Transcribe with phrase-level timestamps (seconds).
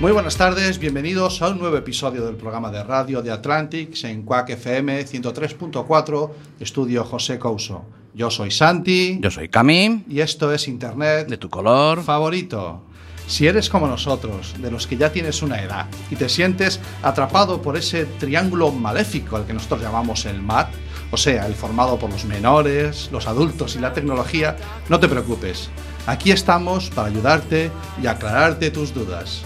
[0.00, 4.22] Muy buenas tardes, bienvenidos a un nuevo episodio del programa de radio de Atlantics en
[4.22, 7.84] Quack FM 103.4, estudio José Couso.
[8.14, 12.02] Yo soy Santi Yo soy Cami, y esto es Internet de tu color.
[12.02, 12.80] favorito.
[13.26, 17.60] Si eres como nosotros, de los que ya tienes una edad y te sientes atrapado
[17.60, 20.70] por ese triángulo maléfico al que nosotros llamamos el MAT,
[21.10, 24.56] o sea, el formado por los menores, los adultos y la tecnología,
[24.88, 25.68] no te preocupes.
[26.06, 27.70] Aquí estamos para ayudarte
[28.02, 29.44] y aclararte tus dudas.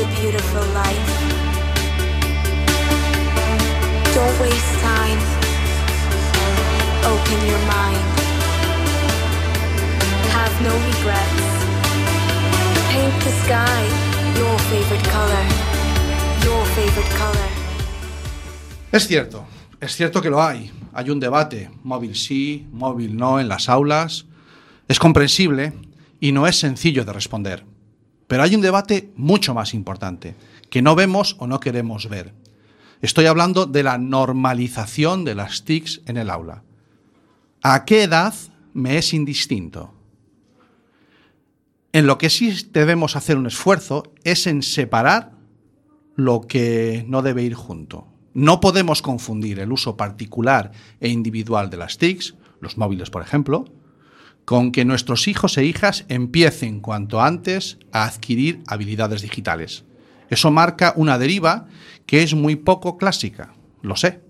[0.00, 1.08] Beautiful life.
[4.14, 5.20] Don't waste time.
[7.04, 8.06] Open your mind.
[10.32, 11.42] Have no regrets.
[12.92, 15.44] Paint the sky your favorite color.
[16.44, 17.48] Your favorite color.
[18.92, 19.46] Es cierto,
[19.80, 20.70] es cierto que lo hay.
[20.94, 24.24] Hay un debate, móvil sí, móvil no, en las aulas.
[24.88, 25.74] Es comprensible
[26.20, 27.69] y no es sencillo de responder.
[28.30, 30.36] Pero hay un debate mucho más importante,
[30.70, 32.32] que no vemos o no queremos ver.
[33.02, 36.62] Estoy hablando de la normalización de las TICs en el aula.
[37.60, 38.32] ¿A qué edad
[38.72, 39.92] me es indistinto?
[41.92, 45.32] En lo que sí debemos hacer un esfuerzo es en separar
[46.14, 48.06] lo que no debe ir junto.
[48.32, 50.70] No podemos confundir el uso particular
[51.00, 53.64] e individual de las TICs, los móviles por ejemplo,
[54.50, 59.84] con que nuestros hijos e hijas empiecen cuanto antes a adquirir habilidades digitales.
[60.28, 61.68] Eso marca una deriva
[62.04, 64.22] que es muy poco clásica, lo sé.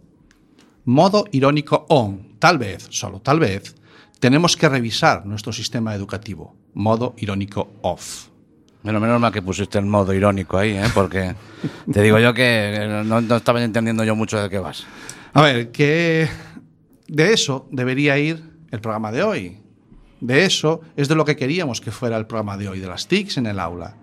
[0.85, 3.75] Modo irónico on, tal vez, solo tal vez,
[4.19, 6.55] tenemos que revisar nuestro sistema educativo.
[6.75, 8.27] Modo irónico off.
[8.83, 10.85] Menos, menos mal que pusiste el modo irónico ahí, ¿eh?
[10.95, 11.35] porque
[11.91, 14.87] te digo yo que no, no estaba entendiendo yo mucho de qué vas.
[15.33, 16.29] A ver, que
[17.09, 19.61] de eso debería ir el programa de hoy.
[20.21, 23.09] De eso es de lo que queríamos que fuera el programa de hoy, de las
[23.09, 23.97] TICs en el aula.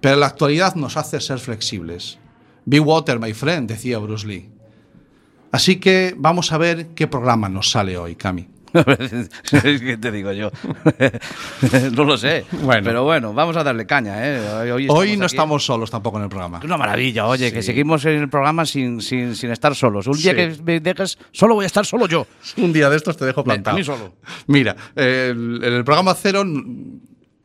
[0.00, 2.18] Pero la actualidad nos hace ser flexibles.
[2.64, 4.50] Be water, my friend, decía Bruce Lee.
[5.50, 8.48] Así que vamos a ver qué programa nos sale hoy, Cami.
[9.52, 10.50] es que te digo yo.
[11.92, 12.44] no lo sé.
[12.62, 12.82] Bueno.
[12.84, 14.14] Pero bueno, vamos a darle caña.
[14.26, 14.70] ¿eh?
[14.72, 15.34] Hoy, Hoy no aquí.
[15.34, 16.58] estamos solos tampoco en el programa.
[16.58, 20.06] Es una maravilla, oye, que seguimos en el programa sin, sin, sin estar solos.
[20.06, 20.36] Un día Sí.
[20.36, 22.26] que me dejes, solo voy a estar solo yo.
[22.56, 23.76] Un día de estos te dejo Me- plantado.
[23.76, 24.14] a mí solo.
[24.46, 26.44] Mira, el- en el programa cero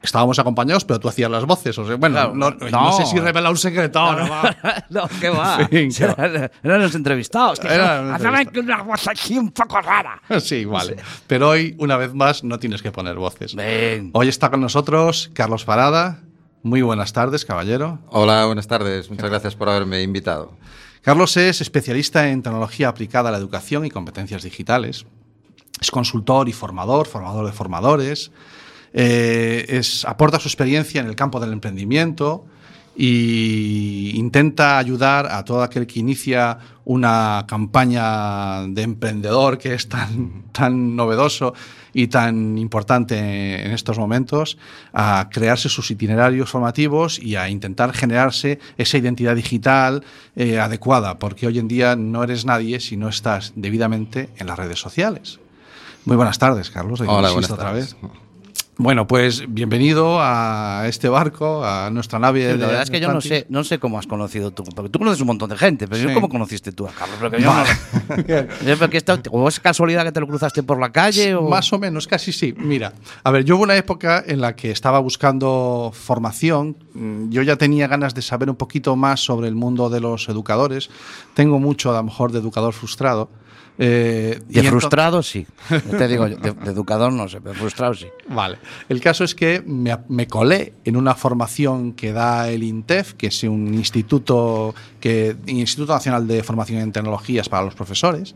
[0.03, 1.78] estábamos acompañados, pero tú hacías las voces.
[1.78, 2.69] O sea, bueno, Claro, no, no.
[2.69, 4.00] no sé si revela un secreto.
[4.16, 4.56] no, va.
[4.90, 5.68] no, ¿qué va?
[5.72, 6.14] Sí, ¿qué va?
[6.25, 7.59] Eran, eran los entrevistados.
[7.59, 10.22] que una voz aquí un poco rara.
[10.40, 10.97] Sí, vale.
[11.25, 13.56] Pero hoy, una vez más, no tienes que poner voces.
[13.56, 14.12] Ven.
[14.14, 16.20] Hoy está con nosotros Carlos Parada.
[16.64, 18.00] Muy buenas tardes, caballero.
[18.09, 19.09] Hola, buenas tardes.
[19.09, 20.53] Muchas gracias por haberme invitado.
[21.02, 25.06] Carlos es especialista en tecnología aplicada a la educación y competencias digitales.
[25.81, 28.31] Es consultor y formador, formador de formadores.
[28.94, 32.46] Eh, es, aporta su experiencia en el campo del emprendimiento
[32.96, 40.44] y intenta ayudar a todo aquel que inicia una campaña de emprendedor que es tan,
[40.52, 41.53] tan novedoso
[41.92, 44.58] y tan importante en estos momentos
[44.94, 50.03] a crearse sus itinerarios formativos y a intentar generarse esa identidad digital
[50.36, 54.58] eh, adecuada, porque hoy en día no eres nadie si no estás debidamente en las
[54.58, 55.40] redes sociales.
[56.06, 57.02] Muy buenas tardes, Carlos.
[57.02, 57.96] Hola, buenas tardes.
[58.75, 62.41] Bueno, pues bienvenido a este barco, a nuestra nave.
[62.41, 64.64] Sí, de la verdad es que yo no sé, no sé cómo has conocido tú,
[64.64, 66.08] porque tú conoces un montón de gente, pero Sí.
[66.08, 67.70] yo cómo conociste tú a Carlos, porque yo Vale.
[68.66, 71.72] no porque esto- o es casualidad que te lo cruzaste por la calle o Más
[71.72, 72.55] o menos, casi sí.
[72.58, 72.93] Mira,
[73.23, 76.76] a ver, yo hubo una época en la que estaba buscando formación.
[76.96, 80.28] Mm, Yo ya tenía ganas de saber un poquito más sobre el mundo de los
[80.29, 80.90] educadores.
[81.35, 83.29] Tengo mucho, a lo mejor, de educador frustrado.
[83.79, 85.47] Eh, y de ento- frustrado sí.
[85.70, 88.05] Yo te digo, de educador no sé, pero frustrado sí.
[88.29, 88.58] Vale.
[88.87, 93.28] El caso es que me, me colé en una formación que da el INTEF, que
[93.28, 98.35] es un instituto, que, Instituto Nacional de Formación en Tecnologías para los profesores,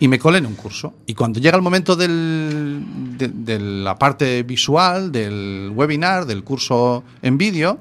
[0.00, 0.94] y me colé en un curso.
[1.06, 2.84] Y cuando llega el momento del-
[3.18, 7.80] de, de la parte visual, del webinar, del curso en vídeo,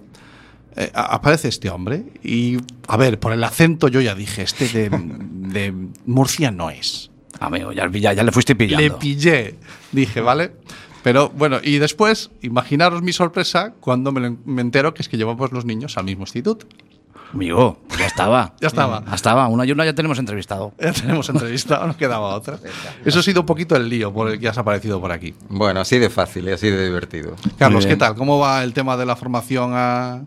[0.77, 2.57] eh, aparece este hombre y,
[2.87, 5.73] a ver, por el acento yo ya dije, este de, de
[6.05, 7.11] Murcia no es.
[7.39, 8.81] Amigo, ya, ya, ya le fuiste pillando.
[8.83, 9.55] Le pillé.
[9.91, 10.53] Dije, ¿vale?
[11.03, 15.17] Pero bueno, y después, imaginaros mi sorpresa cuando me, lo- me entero que es que
[15.17, 16.65] llevamos los niños al mismo instituto.
[17.33, 18.55] Amigo, ya estaba.
[18.61, 19.03] Ya estaba.
[19.05, 19.47] Ya estaba.
[19.47, 20.73] Una y una ya tenemos entrevistado.
[20.79, 22.57] Ya tenemos entrevistado, nos quedaba otra.
[23.05, 25.35] Eso ha sido un poquito el lío por el que has aparecido por aquí.
[25.49, 27.35] Bueno, así de fácil y así de divertido.
[27.57, 27.85] Carlos.
[27.85, 28.15] ¿qué tal?
[28.15, 30.23] ¿Cómo va el tema de la formación a-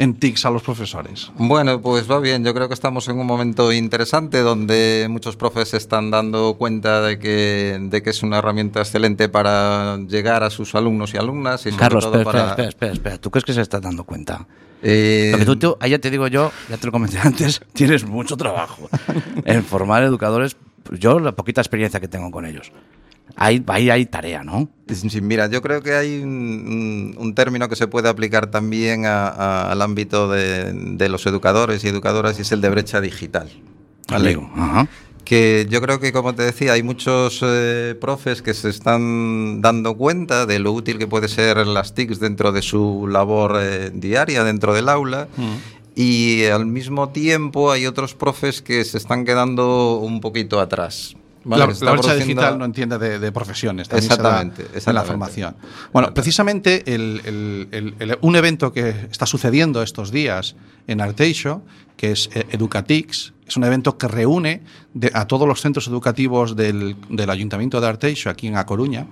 [0.00, 1.30] en TICS a los profesores?
[1.36, 2.44] Bueno, pues va bien.
[2.44, 7.02] Yo creo que estamos en un momento interesante donde muchos profes se están dando cuenta
[7.02, 11.66] de que, de que es una herramienta excelente para llegar a sus alumnos y alumnas.
[11.66, 13.18] Y sobre Carlos, todo espera, para, espera, espera, espera, espera.
[13.18, 14.46] ¿Tú crees que se está dando cuenta?
[14.82, 17.60] Eh, Lo que tú, tú- ahí ya te digo yo, ya te lo comenté antes,
[17.72, 18.88] tienes mucho trabajo
[19.44, 20.56] en formar educadores.
[20.92, 22.70] Yo, la poquita experiencia que tengo con ellos.
[23.40, 24.68] Ahí, ahí hay tarea, ¿no?
[24.92, 29.28] Sí, mira, yo creo que hay un, un- término que se puede aplicar también a-
[29.28, 33.48] a- al ámbito de, de los educadores y educadoras y es el de brecha digital.
[34.10, 34.30] ¿vale?
[34.34, 34.88] Amigo, ajá.
[35.24, 39.94] Que yo creo que, como te decía, hay muchos eh, profes que se están dando
[39.96, 44.42] cuenta de lo útil que puede ser las TICs dentro de su labor eh, diaria,
[44.42, 45.28] dentro del aula.
[45.94, 51.14] Y al mismo tiempo hay otros profes que se están quedando un poquito atrás.
[51.48, 51.66] ¿Vale?
[51.66, 54.90] la, se la brecha produciendo- digital no entiende de, de profesiones, también se da Exactamente,
[54.90, 55.56] en la formación.
[55.92, 60.54] Bueno, precisamente el- el- el- el- un evento que está sucediendo estos días
[60.86, 61.62] en Arteixo,
[61.96, 64.62] que es eh, Educatix, es un evento que reúne
[64.94, 69.06] de- a todos los centros educativos del, del Ayuntamiento de Arteixo, aquí en A Coruña,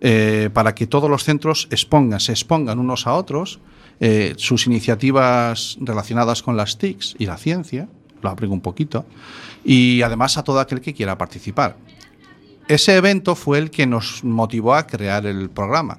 [0.00, 3.60] eh, para que todos los centros expongan, se expongan unos a otros
[4.00, 7.88] eh, sus iniciativas relacionadas con las TICs y la ciencia,
[8.22, 9.04] lo abrigo un poquito,
[9.64, 11.76] y además a todo aquel que quiera participar.
[12.68, 15.98] Ese evento fue el que nos motivó a crear el programa,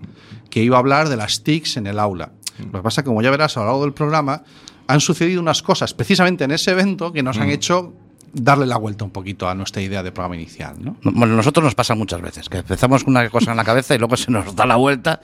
[0.50, 2.32] que iba a hablar de las TICs en el aula.
[2.60, 4.44] Lo que pasa es que, como ya verás a lo largo del programa,
[4.88, 7.94] han sucedido unas cosas precisamente en ese evento que nos han hecho
[8.34, 10.76] darle la vuelta un poquito a nuestra idea de programa inicial.
[10.80, 10.98] ¿no?
[11.02, 13.94] No- Bueno, nosotros nos pasa muchas veces, que empezamos con una cosa en la cabeza
[13.96, 15.22] y luego se nos da la vuelta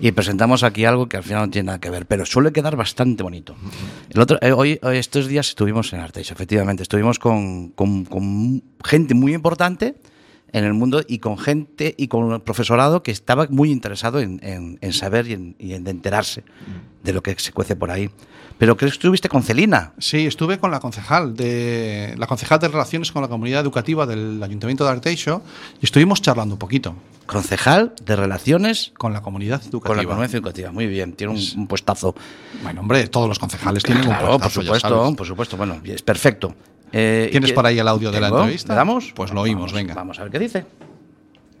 [0.00, 2.74] y presentamos aquí algo que al final no tiene nada que ver, pero suele quedar
[2.76, 3.54] bastante bonito.
[4.08, 9.14] El otro, eh, hoy, estos días estuvimos en Arteix, efectivamente, estuvimos con, con- con gente
[9.14, 9.96] muy importante
[10.52, 14.40] en el mundo y con gente y con el profesorado que estaba muy interesado en,
[14.42, 16.42] en- en saber y en, y en enterarse
[17.02, 18.10] de lo que se cuece por ahí.
[18.58, 19.94] Pero creo que estuviste con Celina.
[19.98, 24.42] Sí, estuve con la concejal de la concejal de relaciones con la comunidad educativa del
[24.42, 25.42] Ayuntamiento de Arteixo
[25.80, 26.94] y estuvimos charlando un poquito
[27.24, 29.86] Concejal de Relaciones con la comunidad educativa.
[29.86, 30.72] con la comunidad educativa.
[30.72, 32.14] Muy bien, tiene un, un puestazo.
[32.62, 35.56] Bueno, hombre, todos los concejales tienen un Claro, por puestazo, ya supuesto, por supuesto.
[35.56, 36.54] Bueno, es perfecto.
[36.92, 38.72] Eh, ¿Tienes ¿qué- por ahí el audio de la entrevista?
[38.72, 39.12] ¿Le damos?
[39.14, 39.94] Pues lo oímos, Vamos, venga.
[39.94, 40.64] Vamos a ver qué dice.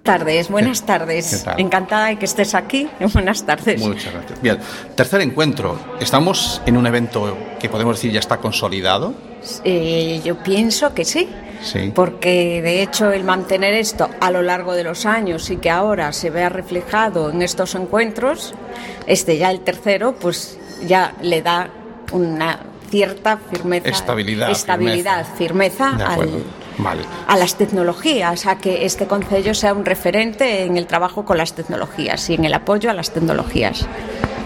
[0.02, 1.46] tardes, buenas tardes.
[1.58, 2.88] Encantada de que estés aquí.
[3.12, 3.80] Buenas tardes.
[3.80, 4.40] Muchas gracias.
[4.42, 4.58] Bien,
[4.96, 5.78] tercer encuentro.
[6.00, 9.14] Estamos en un evento que podemos decir ya está consolidado.
[9.64, 11.28] Eh, yo pienso que sí.
[11.62, 11.92] Sí.
[11.94, 16.12] Porque de hecho el mantener esto a lo largo de los años y que ahora
[16.14, 18.54] se vea reflejado en estos encuentros,
[19.06, 21.68] este ya el tercero, pues ya le da
[22.12, 22.58] una
[22.90, 26.44] cierta firmeza, Estabilidad, estabilidad, firmeza, al-.
[26.78, 27.02] Vale.
[27.26, 31.52] a las tecnologías, a que este concello sea un referente en el trabajo con las
[31.52, 33.86] tecnologías y en el apoyo a las tecnologías.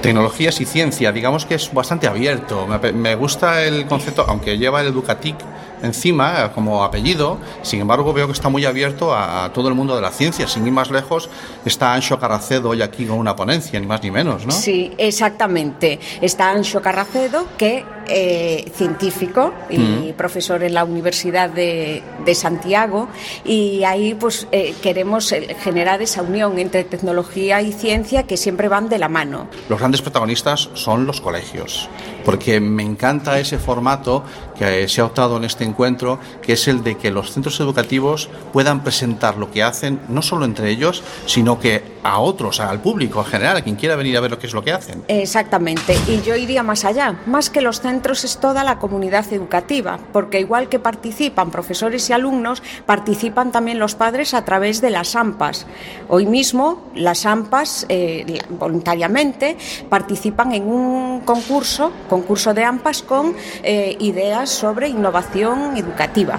[0.03, 2.67] Tecnologías y ciencia, digamos que es bastante abierto.
[2.93, 5.37] Me, gusta el concepto, aunque lleva el Educatic
[5.83, 9.95] encima eh, como apellido, sin embargo veo que está muy abierto a, todo el mundo
[9.97, 10.47] de la ciencia.
[10.47, 11.31] Sin ir más lejos,
[11.65, 14.53] está Ancho Carracedo hoy aquí con una ponencia, ni más ni menos, ¿no?
[14.53, 15.99] Sí, exactamente.
[16.21, 20.13] Está Anxo Carracedo, que eh, científico y Mm.
[20.17, 23.09] profesor en la Universidad de, de Santiago,
[23.45, 28.69] y ahí pues eh, queremos eh, generar esa unión entre tecnología y ciencia que siempre
[28.69, 29.49] van de la mano.
[29.69, 31.89] Los grandes protagonistas son los colegios,
[32.25, 34.23] porque me encanta ese formato
[34.59, 38.29] que se ha optado en este encuentro, que es el de que los centros educativos
[38.53, 43.21] puedan presentar lo que hacen, no solo entre ellos, sino que a otros, al público
[43.21, 45.03] en general, a quien quiera venir a ver lo que es lo que hacen.
[45.09, 47.17] Exactamente, y yo iría más allá.
[47.27, 47.94] Más que los centros
[48.25, 53.95] es toda la comunidad educativa, porque igual que participan profesores y alumnos, participan también los
[53.95, 55.67] padres a través de las AMPAs.
[56.09, 59.57] Hoy mismo las AMPAs eh, voluntariamente
[59.89, 66.39] participan en un concurso, concurso de AMPAs con eh, ideas sobre innovación educativa,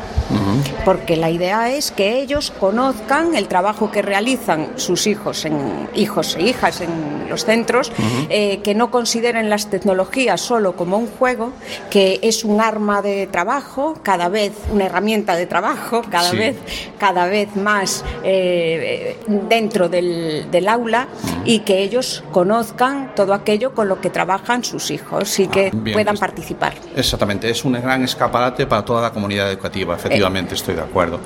[0.83, 6.35] porque la idea es que ellos conozcan el trabajo que realizan sus hijos, en, hijos
[6.35, 7.91] e hijas en los centros,
[8.29, 11.44] eh, que no consideren las tecnologías solo como un juego,
[11.89, 16.37] que es un arma de trabajo, cada vez una herramienta de trabajo, cada Sí.
[16.37, 16.55] vez
[16.99, 21.07] cada vez más eh, dentro del, del aula
[21.45, 25.77] y que ellos conozcan todo aquello con lo que trabajan sus hijos y que Ah,
[25.77, 26.73] bien, puedan es- participar.
[26.95, 30.55] Exactamente, es un gran escaparate para toda la comunidad educativa, efectivamente, Eh.
[30.57, 31.19] estoy de acuerdo.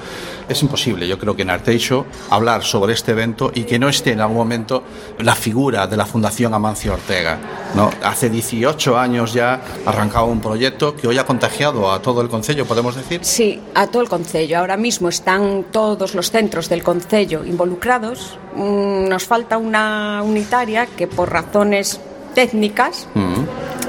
[0.48, 4.12] Es imposible, yo creo que en Arteixo hablar sobre este evento y que no esté
[4.12, 4.84] en algún momento
[5.20, 7.38] la figura de la Fundación Amancio Ortega.
[7.76, 7.90] ¿no?
[8.04, 9.62] Hace 18 años ya
[10.10, 13.20] arrancaba un proyecto que hoy ha contagiado a todo el Concello, podemos decir.
[13.24, 14.58] Sí, a todo el Concello.
[14.58, 18.38] Ahora mismo están todos los centros del Concello involucrados.
[18.56, 22.00] Mm, Nos falta una unitaria que por razones
[22.34, 23.08] técnicas,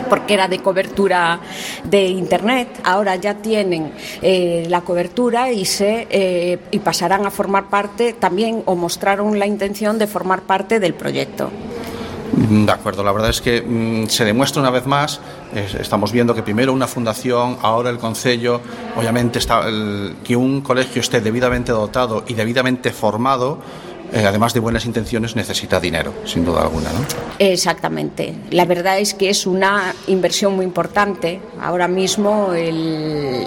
[0.08, 1.40] porque era de cobertura
[1.84, 7.68] de Internet, ahora ya tienen eh, la cobertura y, se, eh, y pasarán a formar
[7.68, 11.50] parte también o mostraron la intención de formar parte del proyecto.
[12.32, 15.20] Mm, De acuerdo, la verdad es que mm, se demuestra una vez más,
[15.54, 18.60] es- estamos viendo que primero una fundación, ahora el Concello,
[18.96, 19.64] obviamente está
[20.24, 23.58] que un colegio esté debidamente dotado y debidamente formado,
[24.12, 26.90] eh, además de buenas intenciones, necesita dinero, sin duda alguna.
[26.92, 26.98] ¿no?
[27.38, 28.34] Exactamente.
[28.50, 31.40] La verdad es que es una inversión muy importante.
[31.60, 33.44] Ahora mismo el,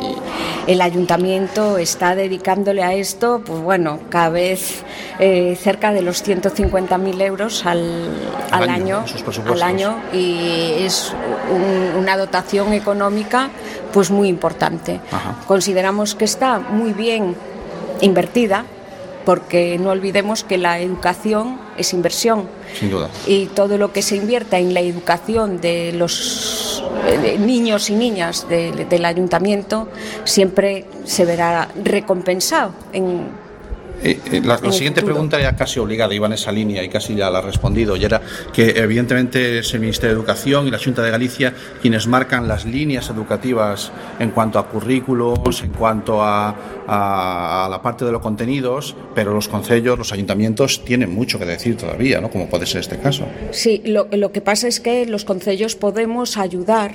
[0.68, 4.84] el ayuntamiento está dedicándole a esto, pues bueno, cada vez
[5.20, 8.10] eh, cerca de los 150.000 euros al,
[8.52, 11.14] Al al año, año, al año y es
[11.52, 13.50] un- una dotación económica
[13.92, 15.00] pues muy importante.
[15.12, 15.36] Ajá.
[15.48, 17.36] Consideramos que está muy bien
[18.02, 18.66] invertida
[19.26, 22.48] porque no olvidemos que la educación es inversión
[22.80, 23.10] Sin duda.
[23.28, 28.48] y todo lo que se invierta en la educación de los eh, niños y niñas
[28.50, 29.88] de- del ayuntamiento
[30.24, 33.28] siempre se verá recompensado en
[34.04, 35.16] Eh, eh, la, siguiente futuro.
[35.16, 38.04] pregunta era casi obligada, iba en esa línea y casi ya la ha respondido, y
[38.04, 42.48] era que evidentemente es el Ministerio de Educación y la Junta de Galicia quienes marcan
[42.48, 46.50] las líneas educativas en cuanto a currículos, en cuanto a,
[46.88, 51.46] a- a la parte de los contenidos, pero los concellos, los ayuntamientos tienen mucho que
[51.46, 52.30] decir todavía, ¿no?
[52.30, 53.26] como puede ser este caso.
[53.52, 56.92] Sí, lo, lo que pasa es que los concellos podemos ayudar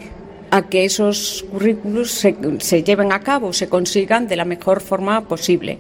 [0.51, 5.29] a que esos currículos se, se lleven a cabo, se consigan de la mejor forma
[5.29, 5.79] posible.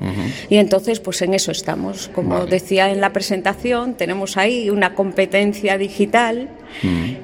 [0.48, 2.10] Y entonces, pues en eso estamos.
[2.14, 2.50] Como Vale.
[2.50, 6.48] decía en la presentación, tenemos ahí una competencia digital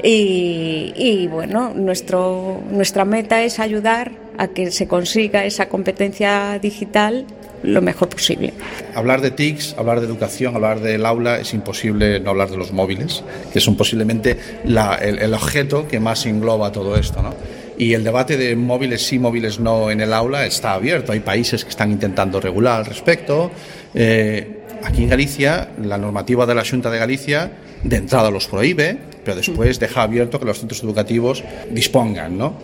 [0.02, 7.24] y, y, bueno, nuestro, nuestra meta es ayudar a que se consiga esa competencia digital
[7.62, 8.52] lo mejor posible.
[8.94, 12.72] Hablar de TICs, hablar de educación, hablar del aula, es imposible no hablar de los
[12.72, 13.22] móviles,
[13.54, 17.22] que son posiblemente la- el, el objeto que más engloba todo esto.
[17.22, 17.34] ¿no?
[17.78, 21.12] Y el debate de móviles sí, móviles no en el aula está abierto.
[21.12, 23.50] Hay países que están intentando regular al respecto.
[23.94, 27.50] Eh, aquí en Galicia, la normativa de la Junta de Galicia
[27.82, 32.36] de entrada los prohíbe, pero después deja abierto que los centros educativos dispongan.
[32.36, 32.54] ¿no?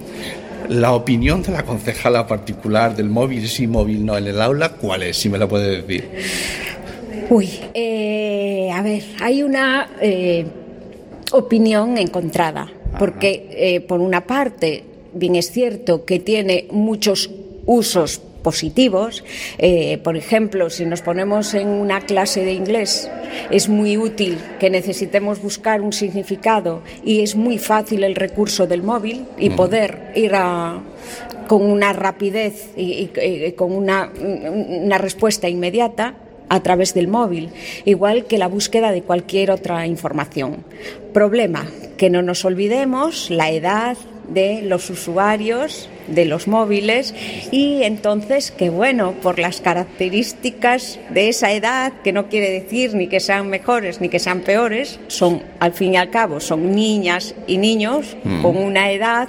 [0.69, 5.03] La opinión de la concejala particular del móvil sí, móvil no en el aula, ¿cuál
[5.03, 5.17] es?
[5.17, 6.09] Si me la puede decir.
[7.31, 10.47] Uy, eh, a ver, hay una eh,
[11.33, 17.31] opinión encontrada, porque eh, por una parte, bien es cierto que tiene muchos
[17.67, 19.25] usos positivos,
[19.59, 23.11] eh, por ejemplo, si nos ponemos en una clase de inglés,
[23.51, 28.83] es muy útil que necesitemos buscar un significado y es muy fácil el recurso del
[28.83, 30.81] móvil y poder ir a
[31.49, 36.15] con una rapidez y, y- y con una, una respuesta inmediata
[36.49, 37.51] a través del móvil,
[37.85, 40.65] igual que la búsqueda de cualquier otra información.
[41.13, 41.67] Problema,
[41.97, 43.97] que no nos olvidemos la edad
[44.29, 47.15] de los usuarios de los móviles
[47.51, 53.07] y entonces que bueno, por las características de esa edad, que no quiere decir ni
[53.07, 57.35] que sean mejores ni que sean peores, son al fin y al cabo son niñas
[57.47, 59.29] y niños con una edad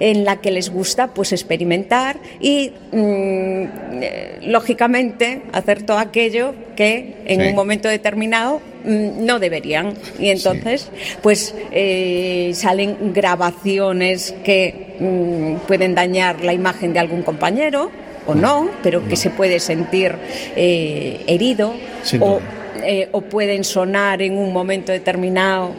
[0.00, 3.64] en la que les gusta pues experimentar y mm,
[4.02, 7.46] eh, lógicamente hacer todo aquello que en Sí.
[7.48, 9.94] un momento determinado mm, no deberían.
[10.18, 10.90] Y entonces
[11.22, 17.90] pues eh, salen grabaciones que mm, pueden dañar la imagen de algún compañero
[18.26, 20.14] o no, pero que se puede sentir
[20.54, 21.74] eh, herido
[22.20, 22.40] o,
[22.84, 25.72] eh, o pueden sonar en un momento determinado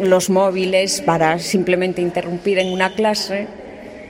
[0.00, 3.46] los móviles para simplemente interrumpir en una clase.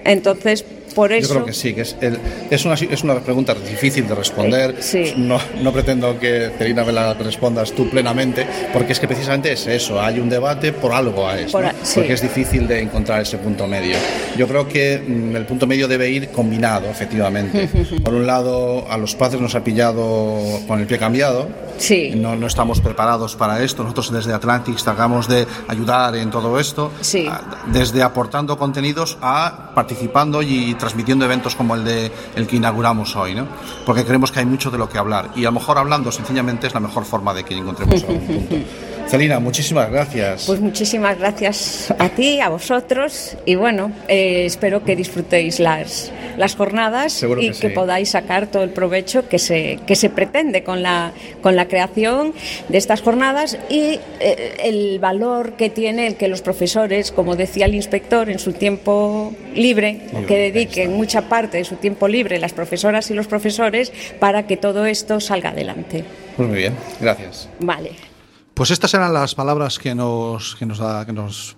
[0.05, 1.35] Entonces, por Yo eso...
[1.35, 2.19] creo que sí, que es, el-
[2.51, 4.71] es, una, es una pregunta difícil de responder.
[4.79, 5.15] Eh, sí.
[5.17, 9.67] No, no pretendo que Celina me la respondas tú plenamente, porque es que precisamente es
[9.67, 11.71] eso, hay un debate por algo a eso, Por ¿no?
[11.83, 11.95] sí.
[11.97, 13.97] porque es difícil de encontrar ese punto medio.
[14.37, 17.69] Yo creo que mm, el punto medio debe ir combinado, efectivamente.
[18.05, 22.13] Por un lado, a los padres nos ha pillado con el pie cambiado, Sí.
[22.15, 23.83] no, no estamos preparados para esto.
[23.83, 27.29] Nosotros desde Atlantics tratamos de ayudar en todo esto, Sí.
[27.67, 33.37] desde aportando contenidos a participando y transmitiendo eventos como el de el que inauguramos hoy,
[33.37, 33.47] ¿no?
[33.87, 36.67] Porque creemos que hay mucho de lo que hablar y a lo mejor hablando sencillamente
[36.67, 38.57] es la mejor forma de que encontremos algún punto.
[39.09, 40.45] Celina, muchísimas gracias.
[40.47, 46.55] Pues muchísimas gracias a ti, a vosotros y bueno, eh, espero que disfrutéis las, las
[46.57, 47.75] jornadas Seguro y que que, sí.
[47.75, 52.33] podáis sacar todo el provecho que se, que se pretende con la, con la creación
[52.69, 57.67] de estas jornadas y eh, el valor que tiene el que los profesores, como decía
[57.67, 62.53] el inspector, en su tiempo libre, que dediquen mucha parte de su tiempo libre las
[62.53, 66.05] profesoras y los profesores para que todo esto salga adelante.
[66.37, 67.49] Pues muy bien, gracias.
[67.61, 68.12] Vale.
[68.55, 71.57] Pues estas eran las palabras que nos, que nos, da- que nos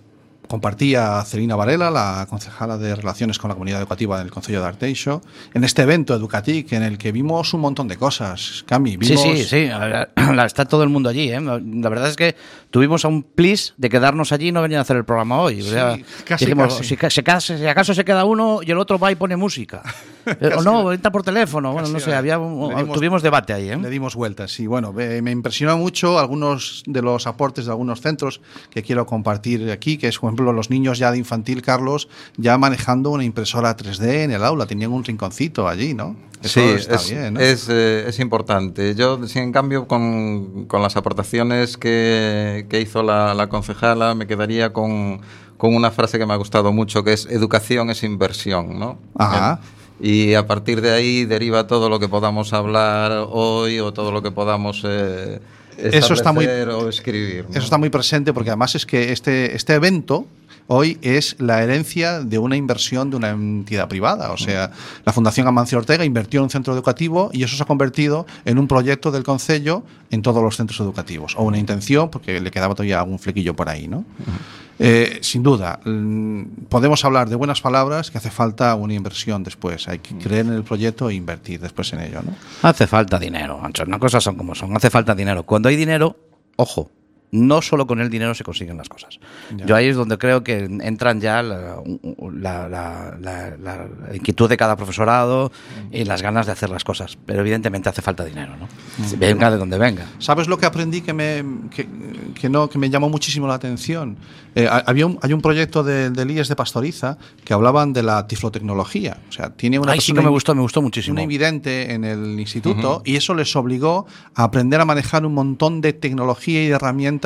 [0.54, 5.20] compartía Celina Varela, la concejala de Relaciones con la Comunidad Educativa del Concello de Arteixo,
[5.52, 8.62] en este evento Educatic en el que vimos un montón de cosas.
[8.66, 9.20] Cami, Sí, vimos...
[9.22, 9.66] sí, sí.
[9.66, 10.08] la-
[10.46, 11.28] Está todo el mundo allí.
[11.32, 11.40] ¿eh?
[11.40, 12.36] La verdad es que
[12.70, 15.60] tuvimos a un plis de quedarnos allí y no venir a hacer el programa hoy.
[15.60, 16.84] O sea, casi, dijimos, casi.
[16.84, 19.82] Si, si si acaso se queda uno y el otro va y pone música.
[20.26, 21.74] Eh, o no, entra por teléfono.
[21.74, 23.68] Bueno, no sé, había un- dimos- tuvimos debate ahí.
[23.68, 23.76] ¿eh?
[23.76, 28.00] Le dimos vueltas y bueno, me, me impresionó mucho algunos de los aportes de algunos
[28.00, 32.08] centros que quiero compartir aquí, que es, por ejemplo, los niños ya de infantil, Carlos,
[32.36, 36.16] ya manejando una impresora 3D en el aula, tenían un rinconcito allí, ¿no?
[36.42, 37.40] Eso sí, está es, bien, ¿no?
[37.40, 38.94] es, eh, es importante.
[38.94, 44.26] Yo, sí, en cambio, con, con las aportaciones que, que hizo la, la concejala, me
[44.26, 45.22] quedaría con,
[45.56, 48.98] con una frase que me ha gustado mucho, que es educación es inversión, ¿no?
[49.16, 49.60] Ajá.
[50.00, 54.22] Y a partir de ahí deriva todo lo que podamos hablar hoy o todo lo
[54.22, 55.40] que podamos eh,
[55.78, 57.44] Eso está muy- o escribir.
[57.44, 57.50] ¿no?
[57.50, 60.26] Eso está muy presente porque además es que este, este evento
[60.66, 64.32] hoy es la herencia de una inversión de una entidad privada.
[64.32, 64.70] O sea,
[65.04, 68.58] la Fundación Amancio Ortega invirtió en un centro educativo y eso se ha convertido en
[68.58, 71.34] un proyecto del Concello en todos los centros educativos.
[71.36, 74.04] O una intención, porque le quedaba todavía algún flequillo por ahí, ¿no?
[74.78, 79.88] Eh, sin duda, mm, podemos hablar de buenas palabras que hace falta una inversión después.
[79.88, 82.34] Hay que creer en el proyecto e invertir después en ello, ¿no?
[82.62, 83.84] Hace falta dinero, Ancho.
[83.84, 84.76] Las cosas son como son.
[84.76, 85.44] Hace falta dinero.
[85.44, 86.16] Cuando hay dinero,
[86.56, 86.90] ojo,
[87.34, 89.18] no solo con el dinero se consiguen las cosas.
[89.56, 89.66] Ya.
[89.66, 91.76] Yo ahí es donde creo que entran ya la,
[92.32, 92.68] la-
[93.20, 95.50] la- la- inquietud de cada profesorado
[95.90, 97.18] y las ganas de hacer las cosas.
[97.26, 98.68] Pero evidentemente hace falta dinero, ¿no?
[99.18, 100.06] Venga de donde venga.
[100.18, 101.44] ¿Sabes lo que aprendí que me,
[101.74, 101.88] que,
[102.40, 104.16] que no, que me llamó muchísimo la atención?
[104.54, 108.02] Eh, ha- había un, hay un proyecto de, del IES de Pastoriza que hablaban de
[108.04, 109.18] la tiflotecnología.
[109.28, 111.14] O sea, tiene una Ay, sí que me gustó, me gustó muchísimo.
[111.14, 115.80] una invidente en el instituto y eso les obligó a aprender a manejar un montón
[115.80, 117.23] de tecnología y de herramientas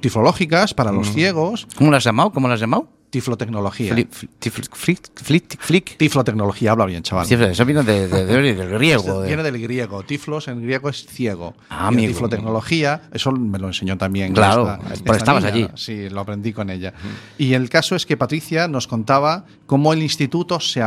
[0.00, 1.66] tiflológicas para los ciegos.
[1.76, 2.32] ¿Cómo lo has llamado?
[2.32, 2.88] ¿Cómo lo has llamado?
[3.10, 3.92] Tiflotecnología.
[3.94, 5.96] Fli- fli- tifl- flick-.
[5.96, 7.26] Tiflotecnología, habla bien, chaval.
[7.50, 9.20] Eso viene de- de- de- del griego.
[9.22, 10.02] de- Viene del griego.
[10.04, 11.54] Tiflos en griego es ciego.
[11.68, 14.32] Ah, Y tiflotecnología, eso me lo enseñó también.
[14.32, 15.68] Claro, pues estabas allí.
[15.74, 16.94] Sí, lo aprendí con ella.
[17.36, 20.80] Y el caso es que Patricia nos contaba cómo el instituto se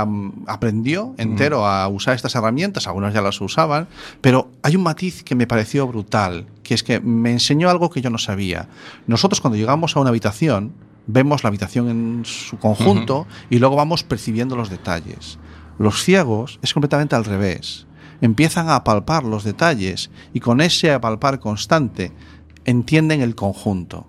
[0.48, 3.88] aprendió entero a usar estas herramientas, algunos ya las usaban,
[4.22, 8.02] pero hay un matiz que me pareció brutal, que es que me enseñó algo que
[8.02, 8.68] yo no sabía.
[9.08, 10.74] Nosotros cuando llegamos a una habitación,
[11.08, 15.38] vemos la habitación en su conjunto y luego vamos percibiendo los detalles.
[15.80, 17.88] Los ciegos es completamente al revés.
[18.22, 22.12] Empiezan a palpar los detalles y con ese apalpar constante
[22.66, 24.08] entienden el conjunto.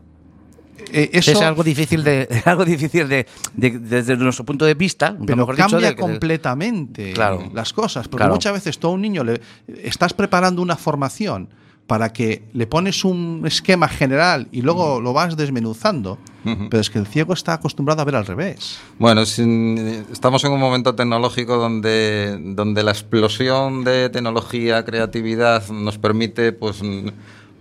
[0.93, 5.17] Eh, eso, es algo difícil de algo difícil de, de- desde nuestro punto de vista
[5.25, 7.51] pero mejor cambia de- completamente Claro.
[7.55, 8.07] las cosas.
[8.07, 8.35] Porque Claro.
[8.35, 9.41] muchas veces a un niño le
[9.83, 11.49] estás preparando una formación
[11.87, 16.19] para que le pones un esquema general y luego lo vas desmenuzando,
[16.71, 18.79] pero es que el ciego está acostumbrado a ver al revés.
[18.99, 19.77] Bueno, sin-
[20.11, 26.81] estamos en un momento tecnológico donde, donde la explosión de tecnología, creatividad nos permite, pues,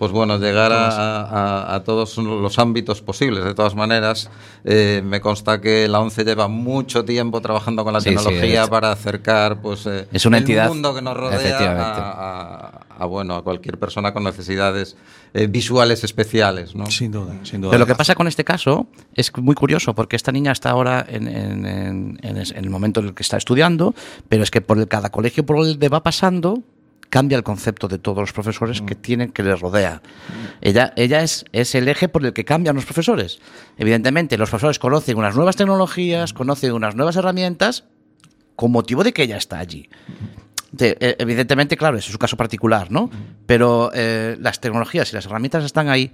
[0.03, 3.45] pues bueno, llegar a, a- a todos los ámbitos posibles.
[3.45, 4.29] De todas maneras,
[4.65, 8.63] eh, me consta que la ONCE lleva mucho tiempo trabajando con la Sí, sí, tecnología
[8.63, 12.79] es- para acercar, pues, eh, Es una el entidad, mundo que nos rodea a, a-
[12.99, 14.97] a, bueno, a cualquier persona con necesidades
[15.33, 16.85] eh, visuales especiales, ¿no?
[16.87, 17.71] Sin duda, sin duda.
[17.71, 21.05] Pero lo que pasa con este caso es muy curioso porque esta niña está ahora
[21.07, 23.95] en, en- en- en el momento en el que está estudiando,
[24.27, 26.59] pero es que por el- cada colegio por el que va pasando
[27.13, 30.01] cambia el concepto de todos los profesores que tienen que les rodea.
[30.61, 33.37] Ella, ella es, es el eje por el que cambian los profesores.
[33.77, 37.83] Evidentemente, los profesores conocen unas nuevas tecnologías, conocen unas nuevas herramientas
[38.55, 39.89] con motivo de que ella está allí.
[40.71, 43.11] De- eh, evidentemente, claro, ese es su caso particular, ¿no?
[43.45, 46.11] Pero eh, las tecnologías y las herramientas están ahí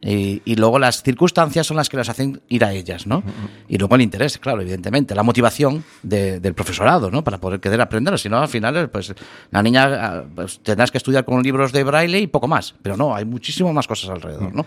[0.00, 3.22] y, y luego las circunstancias son las que las hacen ir a ellas, ¿no?
[3.68, 7.24] Y luego el interés, claro, evidentemente, la motivación de- del profesorado, ¿no?
[7.24, 9.14] Para poder querer aprender, si no, al final, eh, pues
[9.50, 12.96] la niña ah, pues, tendrás que estudiar con libros de braille y poco más, pero
[12.96, 14.66] no, hay muchísimo más cosas alrededor, ¿no?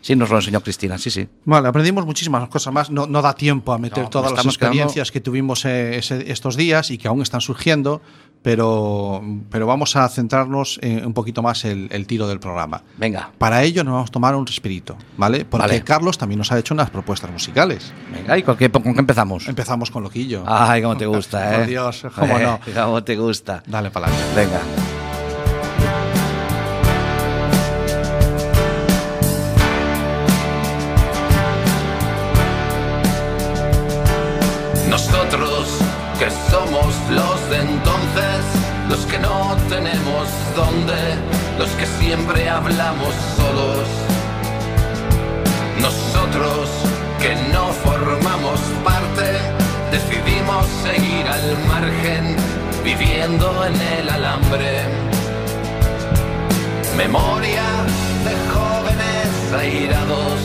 [0.00, 1.28] Sí, nos lo enseñó Cristina, sí, sí.
[1.44, 2.88] Vale, aprendimos muchísimas cosas más.
[2.88, 6.56] No, no da tiempo a meter No, todas las experiencias que tuvimos eh, ese- estos
[6.56, 8.00] días y que aún están surgiendo,
[8.42, 12.82] pero, pero vamos a centrarnos en un poquito más el, el tiro del programa.
[12.96, 15.44] Venga, Para ello nos vamos a tomar un respirito, ¿vale?
[15.44, 15.82] Porque Vale.
[15.84, 17.92] Carlos también nos ha hecho unas propuestas musicales.
[18.12, 19.48] venga, ¿y con qué, con qué empezamos?
[19.48, 20.44] Empezamos con Loquillo.
[20.46, 21.58] Ay, cómo te gusta, ¿eh?
[21.58, 22.60] Por Dios, cómo no.
[22.74, 23.62] Cómo te gusta.
[23.66, 24.34] Dale para adelante.
[24.34, 24.97] Venga.
[53.40, 54.82] En el alambre.
[56.96, 57.66] Memoria
[58.24, 60.40] de jóvenes airados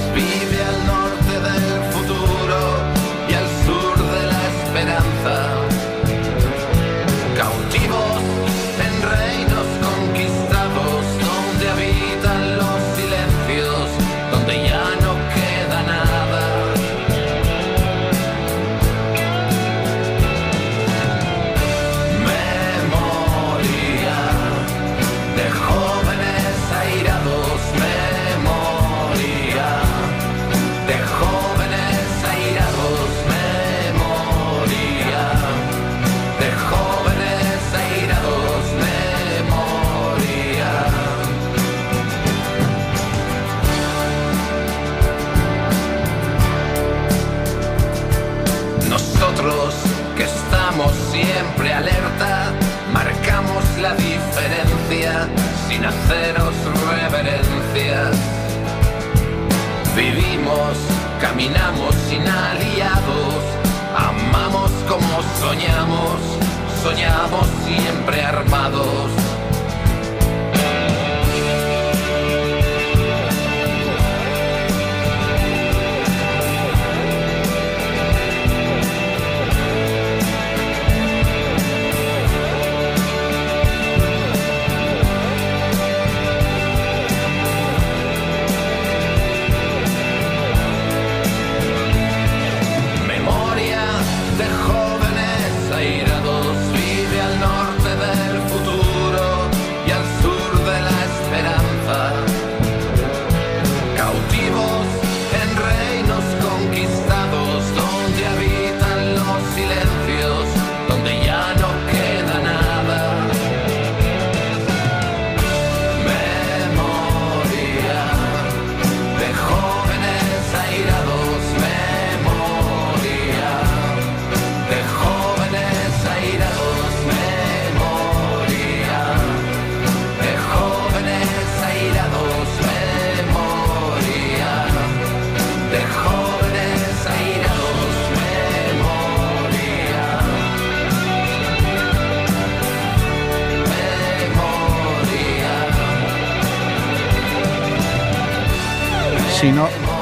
[149.52, 149.70] memoria.
[149.70, 149.94] Si no,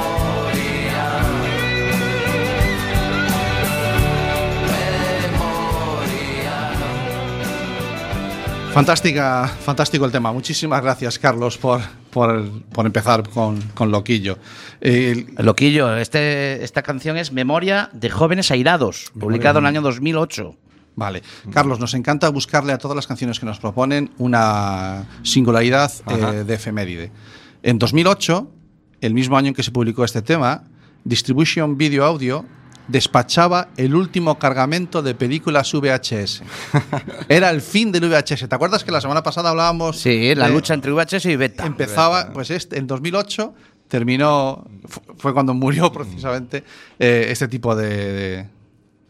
[8.74, 10.32] Fantástica, fantástico el tema.
[10.32, 14.38] Muchísimas gracias, Carlos, por, por, por empezar con, con Loquillo.
[14.80, 20.56] El- Loquillo, este, esta canción es Memoria de Jóvenes Airados, publicado en el año 2008.
[20.96, 21.22] Vale.
[21.52, 26.54] Carlos, nos encanta buscarle a todas las canciones que nos proponen una singularidad eh, de
[26.54, 27.12] efeméride.
[27.64, 28.50] En 2008,
[29.02, 30.64] el mismo año en que se publicó este tema,
[31.04, 32.46] Distribution Video Audio
[32.88, 36.44] despachaba el último cargamento de películas VHS.
[37.30, 38.50] Era el fin del VHS.
[38.50, 40.00] ¿Te acuerdas que la semana pasada hablábamos?
[40.00, 41.66] Sí, la de- lucha entre VHS y Beta.
[41.66, 43.54] Empezaba, pues este, en 2008
[43.88, 46.64] terminó, fu- fue cuando murió precisamente
[47.00, 48.48] eh, este tipo de, de-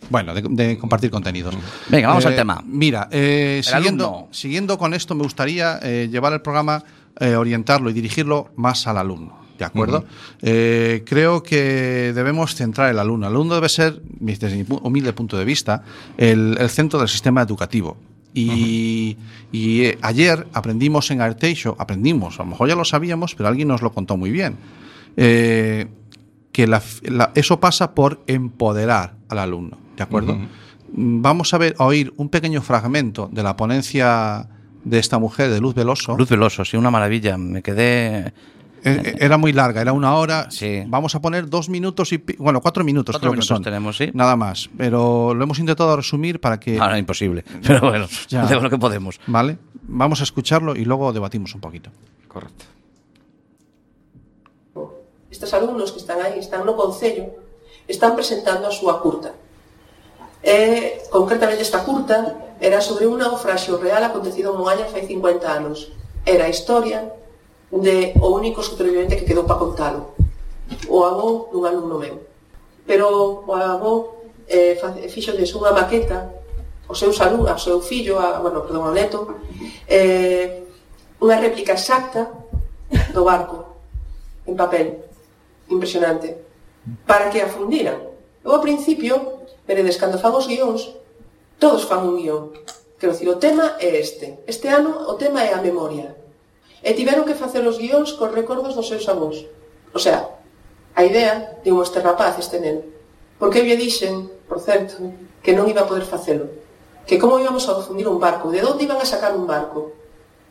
[0.09, 1.55] bueno, de, de compartir contenidos.
[1.89, 2.61] Venga, vamos Eh, al tema.
[2.65, 6.83] Mira, eh, siguiendo, siguiendo con esto, me gustaría eh, llevar el programa,
[7.19, 9.40] eh, orientarlo y dirigirlo más al alumno.
[9.61, 10.05] ¿De acuerdo?
[10.41, 13.27] Eh, creo que debemos centrar el alumno.
[13.27, 15.83] El alumno debe ser, desde mi humilde punto de vista,
[16.17, 17.95] el, el centro del sistema educativo.
[18.33, 19.17] Y,
[19.51, 23.67] y, eh, ayer aprendimos en Arteixo, aprendimos, a lo mejor ya lo sabíamos, pero alguien
[23.67, 24.55] nos lo contó muy bien,
[25.17, 25.87] eh,
[26.51, 30.37] que la f- la- eso pasa por empoderar al alumno, ¿de acuerdo?
[30.93, 34.47] Vamos a ver, a oír un pequeño fragmento de la ponencia
[34.83, 36.17] de esta mujer, de Luz Veloso.
[36.17, 37.37] Luz Veloso, sí, una maravilla.
[37.37, 38.33] Me quedé
[38.83, 40.49] Era muy larga, era una hora.
[40.49, 40.83] Sí.
[40.87, 42.17] Vamos a poner dos minutos y.
[42.37, 43.63] Bueno, cuatro minutos Cuatro creo que minutos son.
[43.63, 44.09] tenemos, sí.
[44.13, 44.69] Nada más.
[44.77, 46.79] Pero lo hemos intentado resumir para que.
[46.79, 47.43] Ahora imposible.
[47.67, 48.41] Pero bueno, Ya.
[48.43, 49.19] hacemos lo que podemos.
[49.27, 49.57] ¿Vale?
[49.83, 51.89] Vamos a escucharlo y luego debatimos un poquito.
[52.27, 52.65] Correcto.
[55.29, 57.25] Estes alumnos que están aí, están no Concello,
[57.87, 59.31] están presentando a súa curta.
[60.43, 65.93] E, concretamente, esta curta era sobre un naufraxio real acontecido en Moaña fai 50 anos.
[66.25, 67.07] Era a historia
[67.71, 70.11] de o único supervivente que quedou para contalo.
[70.91, 72.19] O avó dun alumno meu.
[72.83, 74.75] Pero o avó eh,
[75.07, 76.27] fixolles unha maqueta
[76.91, 79.39] ao seu salud, ao seu fillo, a, bueno, perdón, ao neto,
[79.87, 80.67] eh,
[81.23, 82.27] unha réplica exacta
[83.15, 83.79] do barco
[84.43, 85.07] en papel.
[85.71, 86.35] Impresionante.
[87.07, 88.11] Para que a fundiran.
[88.43, 90.91] Eu, ao principio, veredes, cando fan os guións,
[91.55, 92.51] todos fan un guión.
[92.99, 94.43] Quero dicir, o tema é este.
[94.43, 96.20] Este ano o tema é a memoria
[96.81, 99.45] e tiveron que facer os guións cos recordos dos seus avós.
[99.93, 100.41] O sea,
[100.97, 102.81] a idea de un este rapaz, este neno.
[103.37, 104.97] Porque eu lle dixen, por certo,
[105.45, 106.49] que non iba a poder facelo.
[107.05, 109.93] Que como íbamos a fundir un barco, de onde iban a sacar un barco.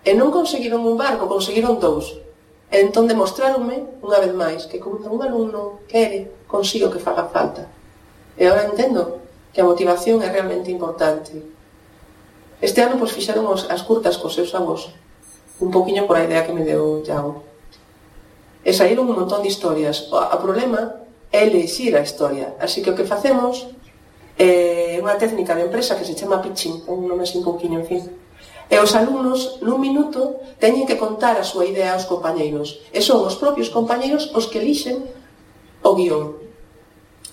[0.06, 2.18] E non conseguiron un barco, conseguiron dous.
[2.70, 7.66] E entón demostráronme, unha vez máis, que como un alumno quere, consigo que faga falta.
[8.38, 9.18] E agora entendo
[9.50, 11.34] que a motivación é realmente importante.
[12.62, 14.94] Este ano pois, fixeron as curtas cos seus avós,
[15.60, 17.44] un poquinho por a idea que me deu Iago.
[18.64, 20.08] E saíron un montón de historias.
[20.12, 21.00] O, o problema
[21.32, 22.56] é elexir a historia.
[22.60, 23.68] Así que o que facemos
[24.40, 27.86] é unha técnica de empresa que se chama pitching, un nome así un poquinho, en
[27.86, 28.02] fin.
[28.70, 32.80] E os alumnos, nun minuto, teñen que contar a súa idea aos compañeiros.
[32.92, 35.04] E son os propios compañeiros os que elixen
[35.84, 36.40] o guión.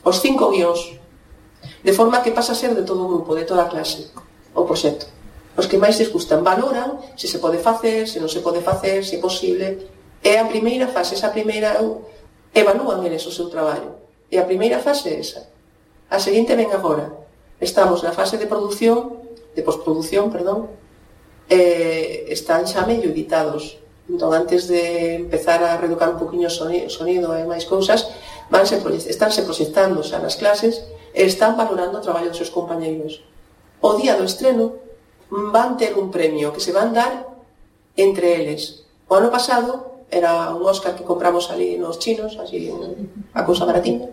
[0.04, 1.00] Os cinco guións.
[1.84, 4.12] De forma que pasa a ser de todo o grupo, de toda a clase,
[4.56, 5.16] o proxecto
[5.58, 9.02] os que máis les gustan, valoran se se pode facer, se non se pode facer,
[9.02, 9.89] se é posible.
[10.22, 11.82] É a primeira fase, esa primeira
[12.54, 13.98] evalúan eles o seu traballo.
[14.30, 15.50] E a primeira fase é esa.
[16.13, 17.10] A seguinte ven agora.
[17.58, 19.17] Estamos na fase de produción,
[19.58, 20.70] de postproducción, perdón,
[21.50, 23.82] eh, están xa medio editados.
[24.06, 28.08] Entón, antes de empezar a reducar un poquinho o sonido, sonido e máis cousas,
[28.54, 28.78] vanse,
[29.10, 30.86] estánse proxectando xa nas clases
[31.17, 33.26] e están valorando o traballo dos seus compañeiros.
[33.82, 34.87] O día do estreno
[35.30, 37.28] van ter un premio que se van dar
[37.96, 38.86] entre eles.
[39.08, 42.72] O ano pasado era un Oscar que compramos ali nos chinos, así
[43.34, 44.08] a cousa baratiña,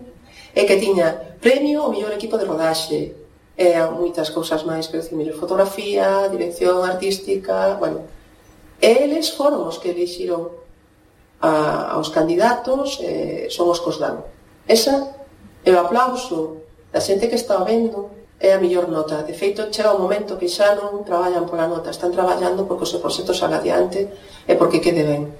[0.51, 3.15] e que tiña premio o mellor equipo de rodaxe,
[3.55, 8.03] e moitas cousas máis, que decir, fotografía, dirección artística, bueno.
[8.83, 10.51] E eles foron os que elixiron
[11.39, 14.19] a, aos candidatos, e son os cos dan.
[14.67, 15.15] Esa
[15.63, 19.23] é o aplauso da xente que está vendo, é a mellor nota.
[19.23, 22.89] De feito, chega un momento que xa non traballan pola nota, están traballando porque o
[22.89, 24.11] seu proxecto salga adiante
[24.47, 25.31] e porque quede ben.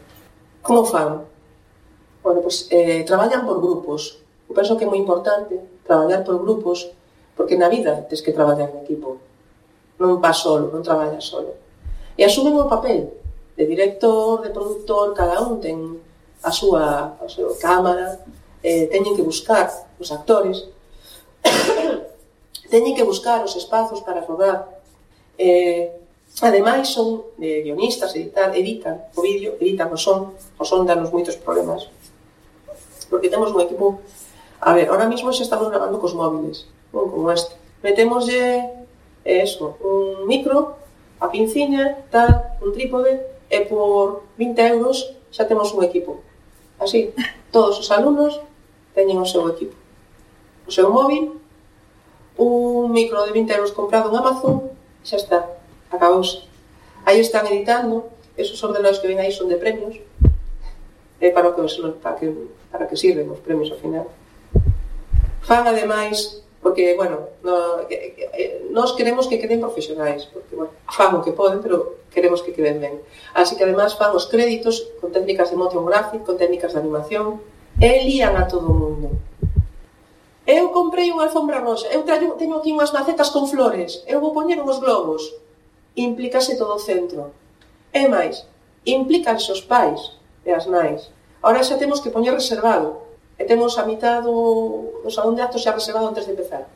[0.64, 1.28] Como fan?
[2.24, 4.24] Bueno, pues, eh, traballan por grupos.
[4.48, 6.90] Eu penso que é moi importante traballar por grupos
[7.36, 9.20] porque na vida tens que traballar en equipo.
[10.00, 11.52] Non vas solo, non traballas solo.
[12.16, 13.12] E asumen o papel
[13.56, 16.00] de director, de productor, cada un ten
[16.44, 18.20] a súa, a súa cámara,
[18.64, 20.66] eh, teñen que buscar os actores
[22.70, 24.82] teñen que buscar os espazos para rodar.
[25.38, 25.92] Eh,
[26.42, 31.38] ademais, son eh, guionistas, editan, editan o vídeo, editan o son, o son danos moitos
[31.38, 31.88] problemas.
[33.10, 34.02] Porque temos un equipo...
[34.62, 37.54] A ver, ahora mismo xa estamos grabando cos móviles, non como este.
[37.86, 38.66] Metémoslle
[39.22, 40.80] eh, eso, un micro,
[41.22, 46.24] a pinciña, tal, un trípode, e por 20 euros xa temos un equipo.
[46.80, 47.14] Así,
[47.54, 48.42] todos os alumnos
[48.98, 49.76] teñen o seu equipo.
[50.66, 51.38] O seu móvil
[52.38, 54.72] un micro de 20 euros comprado en Amazon,
[55.04, 55.48] xa está,
[55.92, 56.44] acabouse.
[57.06, 59.96] Aí están editando, esos ordenados que ven aí son de premios,
[61.22, 61.62] eh, para que,
[62.02, 62.28] para que,
[62.72, 64.08] para que sirven os premios ao final.
[65.46, 71.24] Fan ademais, porque, bueno, no, eh, nós queremos que queden profesionais, porque, bueno, fan o
[71.24, 73.00] que poden, pero queremos que queden ben.
[73.32, 77.40] Así que ademais fan os créditos con técnicas de motion graphic, con técnicas de animación,
[77.80, 79.08] e lían a todo o mundo
[80.46, 84.30] Eu comprei unha alfombra roxa, eu traio, teño aquí unhas macetas con flores, eu vou
[84.30, 85.26] poñer uns globos.
[85.98, 87.34] Implícase todo o centro.
[87.90, 88.46] E máis,
[88.86, 91.10] implícanse os pais e as nais.
[91.42, 93.02] Ahora xa temos que poñer reservado.
[93.42, 96.70] E temos a mitad do, do salón de actos xa reservado antes de empezar.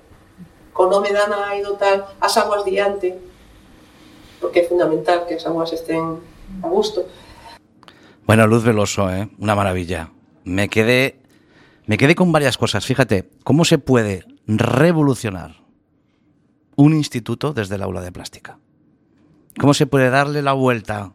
[0.74, 3.14] Co nome da nai, do tal, as aguas diante,
[4.42, 6.18] porque é fundamental que as aguas estén
[6.66, 7.06] a gusto.
[8.26, 9.30] Bueno, Luz Veloso, eh?
[9.38, 10.10] Una maravilla.
[10.42, 11.19] Me quedé
[11.90, 12.86] me quedé con varias cosas.
[12.86, 15.56] Fíjate, ¿cómo se puede revolucionar
[16.76, 18.60] un instituto desde el aula de plástica?
[19.60, 21.14] ¿Cómo se puede darle la vuelta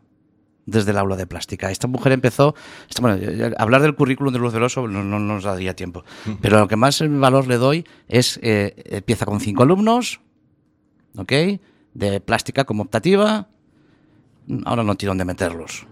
[0.66, 1.70] desde el aula de plástica.
[1.70, 2.54] Esta mujer empezó,
[2.88, 3.20] esta- bueno,
[3.58, 6.04] hablar del currículum de Luz Veloso no, no nos daría tiempo,
[6.40, 10.20] pero lo que más valor le doy es, eh, empieza con cinco alumnos,
[11.16, 11.32] ¿ok?
[11.92, 13.46] De plástica como optativa,
[14.64, 15.86] ahora no tiene dónde meterlos,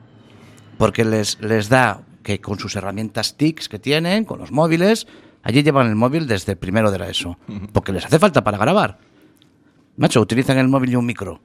[0.78, 5.06] porque les, les da que con sus herramientas TICs que tienen, con los móviles,
[5.42, 7.38] allí llevan el móvil desde primero de la ESO,
[7.72, 8.98] porque les hace falta para grabar.
[9.96, 11.40] Macho, utilizan el móvil y un micro.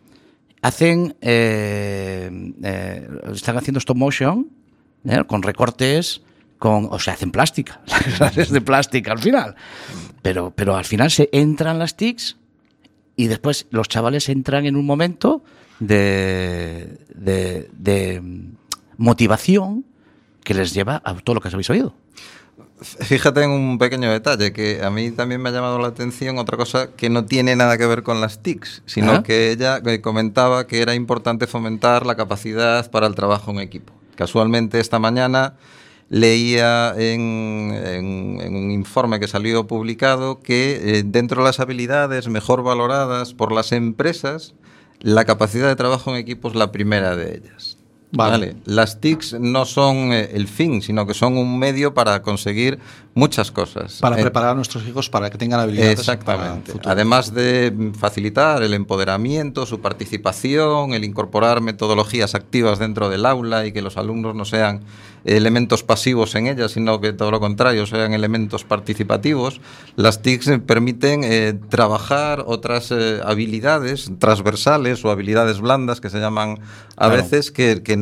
[0.61, 2.29] Hacen, eh,
[2.63, 4.49] eh, están haciendo stop motion
[5.05, 5.23] ¿eh?
[5.27, 6.21] con recortes,
[6.57, 7.81] con, o sea, hacen plástica,
[8.17, 9.55] clases de plástica al final.
[10.21, 12.37] Pero, pero al final se entran las TICs
[13.15, 15.43] y después los chavales entran en un momento
[15.79, 18.21] de, de, de
[18.97, 19.85] motivación
[20.47, 21.93] que les lleva a todo lo que habéis oído.
[22.79, 26.55] Fíjate en un pequeño detalle que a mí también me ha llamado la atención, otra
[26.57, 29.23] cosa que no tiene nada que ver con las TICs, sino Ah.
[29.23, 33.91] que ella eh, comentaba que era importante fomentar la capacidad para el trabajo en equipo.
[34.15, 35.55] Casualmente esta mañana
[36.09, 42.29] leía en, en- en un informe que salió publicado que eh, dentro de las habilidades
[42.29, 44.53] mejor valoradas por las empresas,
[45.01, 47.76] la capacidad de trabajo en equipo es la primera de ellas.
[48.11, 48.55] Vale.
[48.65, 52.79] Las TICs no son eh, el fin, sino que son un medio para conseguir
[53.17, 53.97] muchas cosas.
[53.99, 56.73] Para Eh, preparar a nuestros hijos para que tengan habilidades para el Exactamente.
[56.85, 63.71] Además de facilitar el empoderamiento, su participación, el incorporar metodologías activas dentro del aula y
[63.71, 64.81] que los alumnos no sean
[65.25, 69.59] elementos pasivos en ella, sino que todo lo contrario, sean elementos participativos,
[69.97, 76.59] las TICs permiten eh, trabajar otras eh, habilidades transversales o habilidades blandas que se llaman
[76.95, 77.15] a Claro.
[77.15, 77.95] veces que, que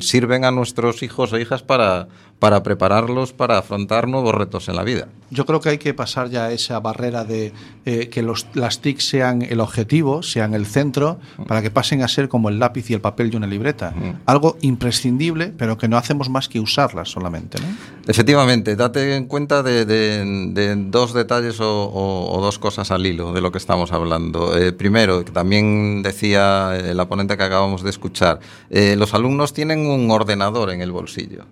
[0.00, 2.08] sirven a nuestros hijos e hijas para,
[2.40, 5.06] para prepararlos para afrontar nuevos retos en la vida.
[5.30, 7.52] Yo creo que hay que pasar ya esa barrera de
[7.84, 12.08] eh, que los, las TIC sean el objetivo, sean el centro, para que pasen a
[12.08, 13.94] ser como el lápiz y el papel y una libreta.
[14.26, 17.58] Algo imprescindible, pero que no hacemos más que usarlas solamente.
[17.60, 17.66] ¿no?
[18.08, 23.06] Efectivamente, date en cuenta de, de- de dos detalles o, o- o dos cosas al
[23.06, 24.56] hilo de lo que estamos hablando.
[24.58, 29.52] Eh, primero, que también decía eh, la ponente que acabamos de escuchar, eh, los alumnos
[29.52, 31.44] tienen un ordenador en el bolsillo.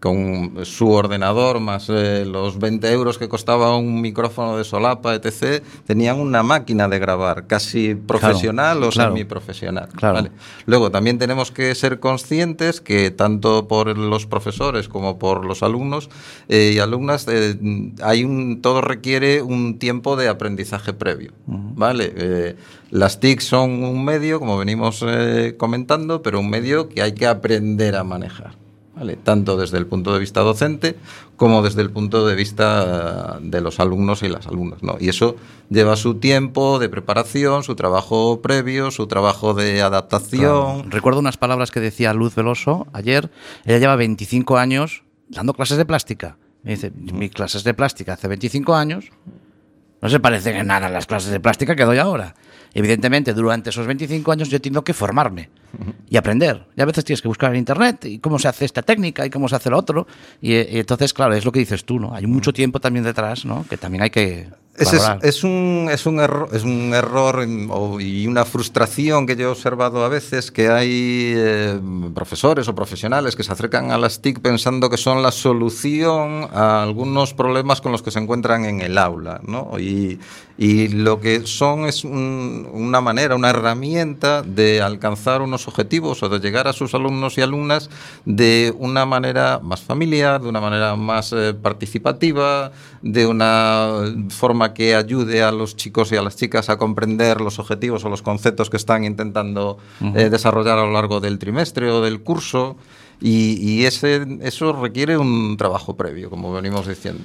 [0.00, 5.62] Con su ordenador más eh, los 20 euros que costaba un micrófono de solapa, etc.,
[5.86, 9.12] tenían una máquina de grabar casi profesional o claro.
[9.12, 9.88] semiprofesional.
[9.88, 10.14] Claro.
[10.14, 10.30] ¿vale?
[10.66, 16.10] Luego, también tenemos que ser conscientes que tanto por los profesores como por los alumnos
[16.48, 17.56] eh, y alumnas, eh,
[18.02, 21.32] hay un, todo requiere un tiempo de aprendizaje previo.
[21.46, 22.54] ¿vale?
[22.90, 27.26] Las TIC son un medio, como venimos eh, comentando, pero un medio que hay que
[27.26, 28.54] aprender a manejar.
[28.96, 29.16] ¿Vale?
[29.16, 30.96] Tanto desde el punto de vista docente
[31.36, 34.82] como desde el punto de vista eh, de los alumnos y las alumnas.
[34.82, 34.96] ¿no?
[34.98, 35.36] Y eso
[35.68, 40.90] lleva su tiempo de preparación, su trabajo previo, su trabajo de adaptación.
[40.90, 43.30] Recuerdo unas palabras que decía Luz Veloso ayer.
[43.64, 46.38] Ella lleva 25 años dando clases de plástica.
[46.62, 49.10] Me dice, mis clases de plástica hace 25 años
[50.00, 52.34] no se parecen en nada a las clases de plástica que doy ahora.
[52.74, 55.50] Evidentemente, durante esos 25 años yo he tenido que formarme
[56.08, 56.66] y aprender.
[56.76, 59.30] Y a veces tienes que buscar en internet y cómo se hace esta técnica y
[59.30, 60.06] cómo se hace lo otro.
[60.40, 62.14] Y, eh, y entonces, claro, es lo que dices tú, ¿no?
[62.14, 63.64] Hay mucho tiempo también detrás, ¿no?
[63.68, 67.46] Que también hay que es, es un, es un error, es un error
[67.98, 71.80] y una frustración que yo he observado a veces que hay eh,
[72.14, 76.82] profesores o profesionales que se acercan a las TIC pensando que son la solución a
[76.82, 79.40] algunos problemas con los que se encuentran en el aula.
[79.46, 79.78] ¿no?
[79.78, 80.18] Y,
[80.58, 86.28] y lo que son es un- una manera, una herramienta de alcanzar unos objetivos o
[86.28, 87.90] de llegar a sus alumnos y alumnas
[88.24, 93.90] de una manera más familiar, de una manera más eh, participativa, de una
[94.30, 98.08] forma que ayude a los chicos y a las chicas a comprender los objetivos o
[98.08, 99.78] los conceptos que están intentando
[100.14, 102.76] eh, desarrollar a lo largo del trimestre o del curso.
[103.20, 107.24] Y, y ese, eso requiere un trabajo previo, como venimos diciendo.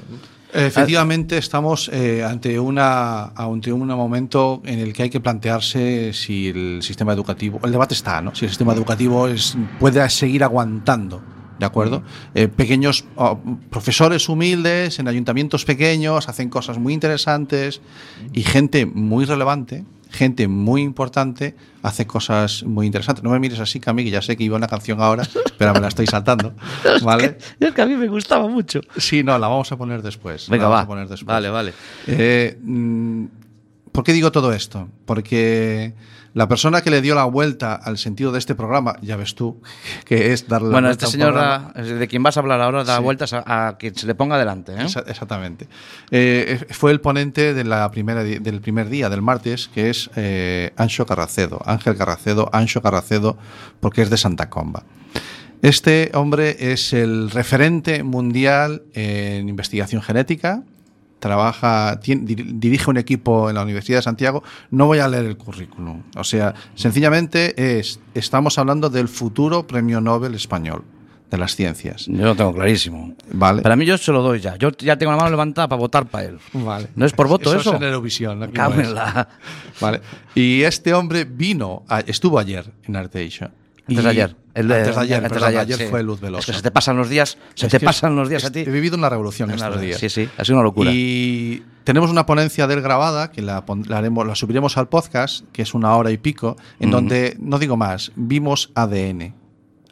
[0.54, 6.50] Efectivamente, estamos eh, ante, una, ante un momento en el que hay que plantearse si
[6.50, 8.36] el sistema educativo, el debate está, ¿no?
[8.36, 11.22] Si el sistema educativo es, puede seguir aguantando.
[11.58, 12.02] ¿De acuerdo?
[12.34, 17.82] Eh, pequeños oh, profesores humildes en ayuntamientos pequeños hacen cosas muy interesantes
[18.34, 23.24] y gente muy relevante, gente muy importante hace cosas muy interesantes.
[23.24, 25.24] No me mires así, Cami, que ya sé que iba una canción ahora,
[25.58, 26.54] pero me la estoy saltando.
[27.04, 27.38] ¿Vale?
[27.60, 28.82] Es que a mí me gustaba mucho.
[28.98, 30.50] Sí, no, la vamos a poner después.
[30.50, 30.76] Venga, la va.
[30.76, 31.26] vamos a poner después.
[31.26, 31.74] Vale, vale.
[32.08, 33.26] Eh, mm,
[33.92, 34.88] ¿Por qué digo todo esto?
[35.06, 35.94] Porque
[36.34, 39.62] la persona que le dio la vuelta al sentido de este programa, ya ves tú,
[40.06, 41.34] que es darle la Bueno, vuelta este a un
[41.76, 43.04] señor, de quien vas a hablar ahora, da Sí.
[43.04, 44.72] vueltas a, a quien se le ponga delante.
[44.74, 44.78] ¿eh?
[44.86, 45.68] Exa- Exactamente.
[46.10, 50.72] Eh, fue el ponente de la primera, del primer día, del martes, que es eh,
[50.78, 51.62] Anxo Carracedo.
[51.66, 53.38] Ángel Carracedo, Anxo Carracedo,
[53.82, 54.84] porque es de Santa Comba.
[55.62, 60.64] Este hombre es el referente mundial en investigación genética.
[61.22, 64.44] Trabaja, tien- dir- dirige un equipo en la Universidad de Santiago.
[64.72, 66.02] No voy a leer el currículum.
[66.18, 70.84] O sea, sencillamente es, estamos hablando del futuro premio Nobel español
[71.30, 72.08] de las ciencias.
[72.08, 73.14] Yo lo tengo clarísimo.
[73.32, 73.62] Vale.
[73.62, 74.58] Para mí yo se lo doy ya.
[74.58, 76.40] Yo ya tengo la mano levantada para votar para él.
[76.52, 76.88] Vale.
[76.96, 77.70] ¿No es por voto eso?
[77.70, 78.44] es en Eurovisión.
[78.44, 78.94] aquí no es.
[79.80, 80.02] Vale.
[80.36, 83.48] Y este hombre vino, a- estuvo ayer en Arteixo.
[83.88, 84.36] Antes de ayer.
[84.54, 85.86] El de- antes de ayer, antes de ayer, ayer sí.
[85.90, 86.40] fue Luz Velosa.
[86.42, 88.60] Es que se te pasan los días, se Es te pasan los días a ti.
[88.60, 90.00] He vivido una revolución Una- estos días.
[90.00, 90.92] Sí, sí, ha sido una locura.
[90.94, 95.62] Y tenemos una ponencia del grabada que la, la haremos, la subiremos al podcast, que
[95.62, 99.34] es una hora y pico, en donde, no digo más, vimos ADN.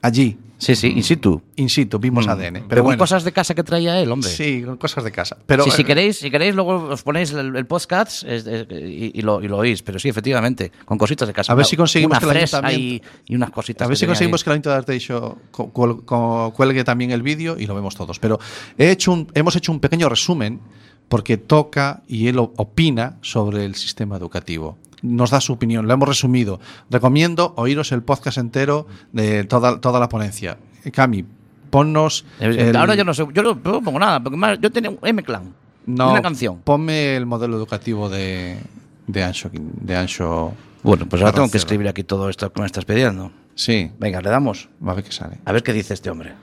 [0.02, 1.42] Allí, Sí, sí, in situ.
[1.56, 2.30] in situ, vimos Mm.
[2.30, 2.54] ADN.
[2.54, 4.30] Pero, Pero bueno, cosas de casa que traía él, hombre.
[4.30, 5.38] sí, cosas de casa.
[5.46, 8.68] Pero Sí, si eh, queréis, si queréis, luego os ponéis el, el podcast es- es-
[8.70, 9.82] y, y lo, y lo oís.
[9.82, 11.54] Pero sí, efectivamente, con cositas de casa.
[11.54, 13.86] A ver si conseguimos una que el ayuntamiento- y, y unas cositas.
[13.86, 14.44] A ver si conseguimos ahí.
[14.44, 17.96] que la Ayuntamiento de Arteixo cu- cuel- cu- cuelgue también el vídeo y lo vemos
[17.96, 18.20] todos.
[18.20, 18.38] Pero
[18.78, 20.60] he hecho un, hemos hecho un pequeño resumen
[21.08, 24.78] porque toca y él opina sobre el sistema educativo.
[25.02, 26.60] Nos da su opinión, lo hemos resumido.
[26.90, 30.58] Recomiendo oíros el podcast entero de toda, toda la ponencia.
[30.94, 31.26] Cami,
[31.70, 32.26] ponnos.
[32.40, 35.00] Eh, el- Ahora yo no sé, yo no, pongo nada, porque más, yo tenía un
[35.02, 35.54] M-Clan,
[35.86, 36.60] no, una canción.
[36.64, 38.58] Ponme el modelo educativo de,
[39.08, 39.50] de Ancho.
[39.54, 43.32] De Ancho Bueno, pues ahora tengo que escribir aquí todo esto que me estás pidiendo.
[43.56, 44.70] Sí, Venga, le damos.
[44.86, 45.38] a ver qué sale.
[45.46, 46.34] A ver qué dice este hombre.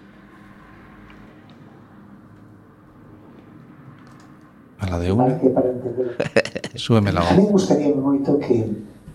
[4.81, 5.27] A la de uno.
[5.41, 6.17] Que para entender.
[6.75, 7.51] Súbeme la voz.
[7.51, 8.69] gustaría moito que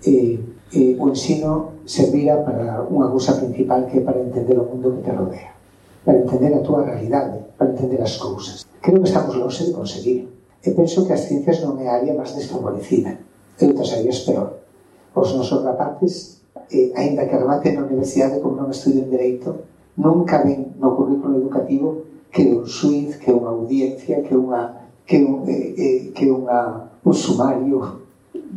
[0.06, 0.40] eh,
[0.74, 5.06] eh, o ensino servira para unha cousa principal que é para entender o mundo que
[5.06, 5.54] te rodea.
[6.02, 8.66] Para entender a túa realidade, para entender as cousas.
[8.82, 10.26] Creo que estamos longe de conseguir.
[10.66, 13.22] E penso que as ciencias non é a área máis desfavorecida.
[13.58, 14.66] E outras áreas peor.
[15.14, 16.42] Os nosos rapaces,
[16.74, 19.70] eh, ainda que rematen na universidade como non estudien Dereito,
[20.02, 24.81] nunca ven no currículo educativo que un suiz, que é unha audiencia, que unha
[25.12, 28.08] que, un, eh, eh, que unha, un sumario.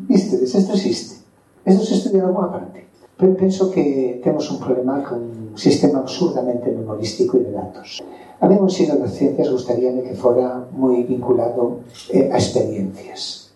[0.07, 1.18] Vistedes, isto existe.
[1.66, 2.86] Isto se estudia en alguna parte.
[3.18, 7.98] Pero penso que temos un problema con un sistema absurdamente memorístico e de datos.
[8.38, 11.82] A mí un ensino das ciencias gustaríame que fora moi vinculado
[12.14, 13.50] eh, a experiencias.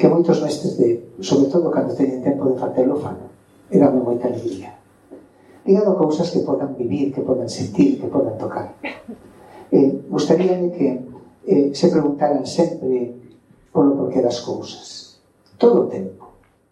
[0.00, 3.20] Que moitos mestres de, sobre todo cando teñen tempo de facelo, fan.
[3.68, 4.80] E dame moita alegría.
[5.68, 8.80] Ligado a cousas que podan vivir, que podan sentir, que podan tocar.
[9.70, 11.09] Eh, gustaríame que
[11.46, 13.14] eh, se preguntaran sempre
[13.72, 15.20] polo porqué das cousas.
[15.58, 16.28] Todo o tempo.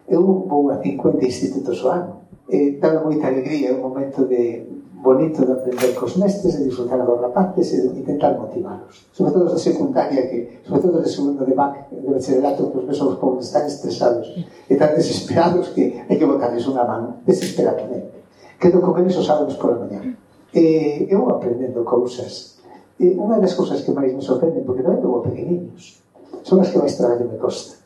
[0.08, 2.12] Eu vou a 50 institutos o ano.
[2.48, 4.64] Eh, dá moita alegría, é un momento de
[4.98, 9.06] bonito de aprender cos mestres, de disfrutar dos rapaces e de intentar motivalos.
[9.12, 12.84] Sobre todo da secundaria, que, sobre todo de segunda de BAC, de bacharelato, que os
[12.84, 14.34] meus pobres están estresados
[14.68, 18.26] e tan desesperados que hai que botarles unha man desesperadamente.
[18.58, 20.02] Quedo con eles os sábados pola mañá.
[20.50, 22.57] Eh, eu aprendendo cousas
[22.98, 26.02] E unha das cousas que máis me sorprenden, porque non é como pequeninos,
[26.42, 27.78] son as que máis traballo me costa.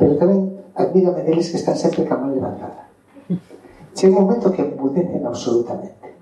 [0.00, 2.88] Pero tamén admírame deles que están sempre ca man levantada.
[3.92, 6.16] Chega un momento que embudecen absolutamente.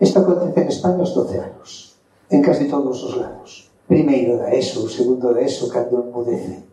[0.00, 1.96] Isto acontece en España aos 12 anos,
[2.32, 3.68] en casi todos os lados.
[3.84, 6.64] Primeiro da ESO, segundo da ESO, cando embudece.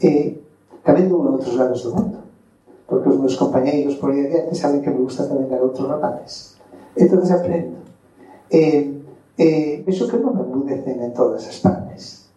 [0.00, 0.40] E
[0.84, 2.24] tamén dou en outros lados do mundo,
[2.88, 6.56] porque os meus compañeiros por aí adiante saben que me gusta tamén dar outros rapaces.
[6.96, 7.76] Entón aprendo.
[8.48, 9.03] Eh,
[9.36, 12.30] Eh, penso que non emudecen en todas as partes.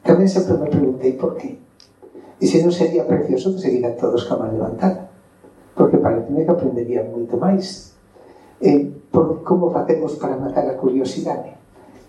[0.00, 1.60] Tamén sempre me preguntei por qué.
[2.40, 5.12] E se non sería precioso que seguiran todos cama levantada.
[5.76, 7.92] Porque parece que aprenderían moito máis.
[8.64, 11.60] Eh, por como facemos para matar a curiosidade.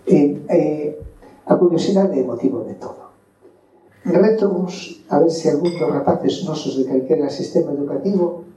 [0.08, 0.96] Eh, eh,
[1.44, 3.12] a curiosidade é motivo de todo.
[4.06, 8.48] Retomos a ver se algún dos rapaces nosos de calquera sistema educativo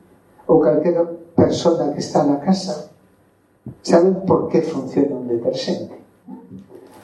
[0.47, 1.03] ou calquera
[1.36, 2.89] persona que está na casa
[3.82, 5.99] saben por que funciona un deterxente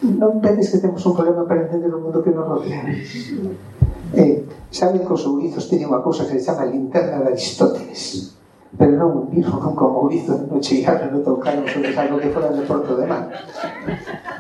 [0.06, 2.84] non penses que temos un problema para entender o mundo que nos rodea.
[4.14, 8.36] Eh, saben que os ourizos teñen unha cousa que se chama linterna de Aristóteles?
[8.76, 12.54] Pero non un virgo, non como ourizo non chegaron, non tocaron, sobre algo que fora
[12.54, 13.32] de porto de mar.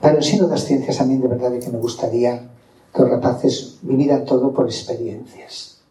[0.03, 2.45] Para o ensino das ciencias a mí de verdade que me gustaría
[2.93, 5.81] que os rapaces viviran todo por experiencias.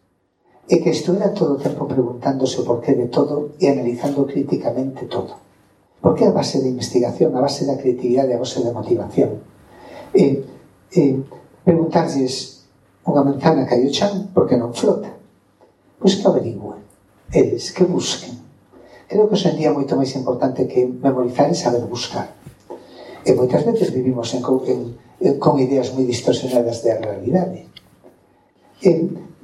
[0.64, 5.43] E que estuveran todo o tempo preguntándose o porqué de todo e analizando críticamente todo.
[6.04, 9.40] Porque a base de investigación, a base da creatividade, a base da motivación.
[10.12, 10.44] E,
[10.92, 11.02] e
[11.64, 12.68] preguntarlles
[13.08, 15.08] unha manzana caiu chan porque non flota.
[15.96, 16.84] Pois que averigüen
[17.32, 18.36] eles, que busquen.
[19.08, 22.36] Creo que hoxe en día é moito máis importante que memorizar e saber buscar.
[23.24, 24.80] E moitas veces vivimos en, en,
[25.24, 27.64] en, con ideas moi distorsionadas da realidade.
[28.84, 28.90] E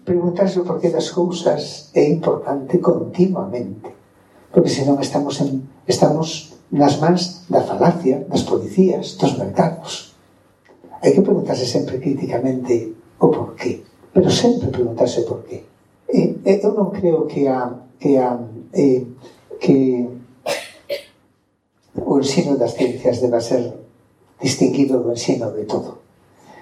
[0.04, 3.88] preguntarse o porqué das cousas é importante continuamente,
[4.52, 10.14] porque senón estamos en Estamos nas mans da falacia, das policías, dos mercados.
[11.02, 13.82] Hai que preguntarse sempre críticamente o porqué,
[14.14, 15.66] pero sempre preguntarse porqué.
[16.06, 18.38] E, e eu non creo que a, que a
[18.70, 19.02] eh,
[19.58, 20.06] que
[21.98, 23.74] o ensino das ciencias deba ser
[24.38, 26.06] distinguido do ensino de todo.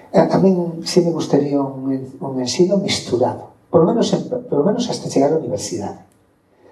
[0.09, 4.57] A, a min se me gustaría un, un ensino misturado, por lo menos, en, por
[4.57, 6.01] lo menos hasta chegar á universidade,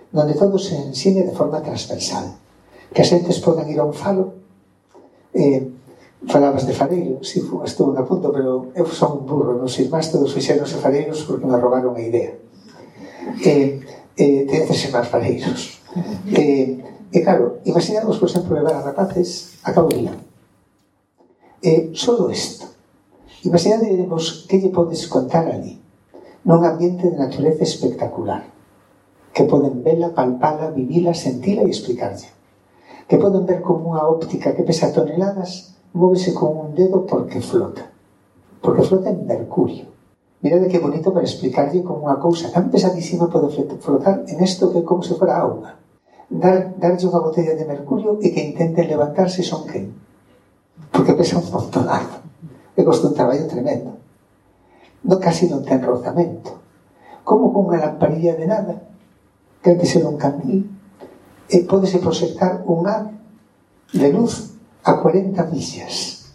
[0.09, 2.46] donde todo se ensine de forma transversal,
[2.93, 4.35] que as xentes podan ir a un falo
[5.35, 5.67] eh,
[6.27, 9.71] falabas de fareiro si sí, estou a punto, punta, pero eu son un burro non
[9.71, 12.35] sei máis todos fixeros e fareiros porque me robaron a idea.
[13.45, 13.81] Eh,
[14.17, 15.83] eh, te haces máis fareiros.
[16.29, 16.77] Eh,
[17.13, 20.13] e claro, imaginamos por exemplo levar a rapaces a Cauría
[21.63, 22.67] eh, solo isto.
[23.43, 25.81] Imaginaremos que lle podes contar ali
[26.47, 28.47] nun ambiente de natureza espectacular
[29.35, 32.36] que poden vela, palpala, vivila, sentila e explicarlle
[33.07, 37.87] que poden ver como unha óptica que pesa toneladas móvese con un dedo porque flota.
[38.61, 39.87] Porque flota en mercurio.
[40.43, 43.49] Mirade que bonito para explicarlle como unha cousa tan pesadísima pode
[43.81, 45.79] flotar en isto que é como se fora auga.
[46.27, 49.95] Dar, darlle unha botella de mercurio e que intenten levantarse son quen?
[50.91, 52.27] Porque pesa un montonado.
[52.77, 53.97] E costa un traballo tremendo.
[55.07, 56.59] No casi non ten rozamento.
[57.23, 58.75] Como cunha lamparilla de nada?
[59.63, 60.76] Ten que ser un candil
[61.51, 63.11] e podese proxectar un ar
[63.93, 66.27] de luz a 40 millas.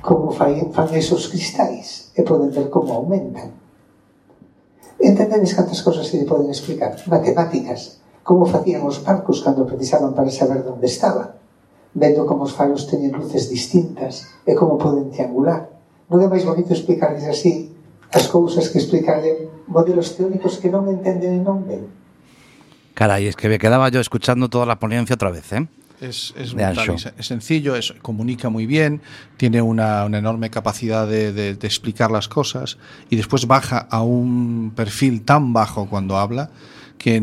[0.00, 3.54] Como fan, fan esos cristais e poden ver como aumentan.
[5.02, 6.94] Entendedes cantas cosas se lle poden explicar?
[7.06, 8.00] Matemáticas.
[8.22, 11.42] Como facían os barcos cando precisaban para saber onde estaba
[11.94, 15.68] vendo como os faros teñen luces distintas e como poden triangular.
[16.08, 17.72] Non é máis bonito explicarles así
[18.12, 22.01] as cousas que explicarle modelos teóricos que non entenden e non ven?
[22.94, 25.66] Caray, es que me quedaba yo escuchando toda la ponencia otra vez, ¿eh?
[26.00, 29.00] Es, es, brutal, es, es, sencillo, es, comunica muy bien,
[29.36, 32.76] tiene una, una enorme capacidad de, de, de, explicar las cosas
[33.08, 36.50] y después baja a un perfil tan bajo cuando habla
[37.02, 37.20] que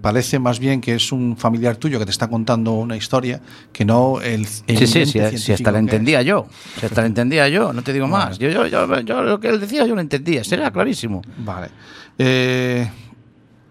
[0.00, 3.42] parece más bien que es un familiar tuyo que te está contando una historia
[3.74, 4.46] que no el.
[4.66, 6.46] el sí, sí, sí, si hasta la entendía yo.
[6.80, 8.38] Si hasta la entendía yo, no te digo más.
[8.38, 11.20] Yo, yo, yo, yo, lo que él decía, yo lo entendía, sería clarísimo.
[11.36, 11.68] Vale.
[12.16, 12.88] Eh,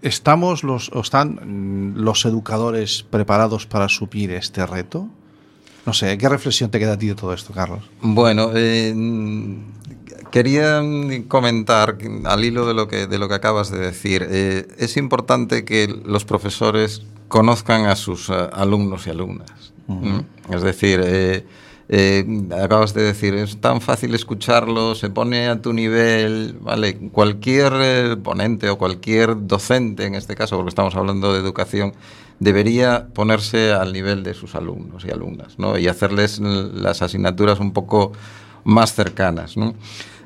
[0.02, 5.10] ¿Estamos los, o están los educadores preparados para suplir este reto?
[5.86, 7.84] No sé, ¿qué reflexión te queda a ti de todo esto, Carlos?
[8.02, 8.93] Bueno, eh,
[10.32, 10.82] quería
[11.28, 14.28] comentar al hilo de lo que, de lo que acabas de decir.
[14.30, 19.74] Eh, es importante que los profesores conozcan a sus uh, alumnos y alumnas.
[19.88, 20.26] Uh -huh.
[20.50, 21.45] Es decir, eh,
[21.90, 22.26] eh,
[22.62, 26.98] acabas de decir, es tan fácil escucharlo, se pone a tu nivel, ¿vale?
[27.12, 31.94] Cualquier eh, ponente o cualquier docente, en este caso, porque estamos hablando de educación,
[32.40, 35.78] debería ponerse al nivel de sus alumnos y alumnas, ¿no?
[35.78, 38.12] Y hacerles las asignaturas un poco
[38.66, 39.74] más cercanas, ¿no?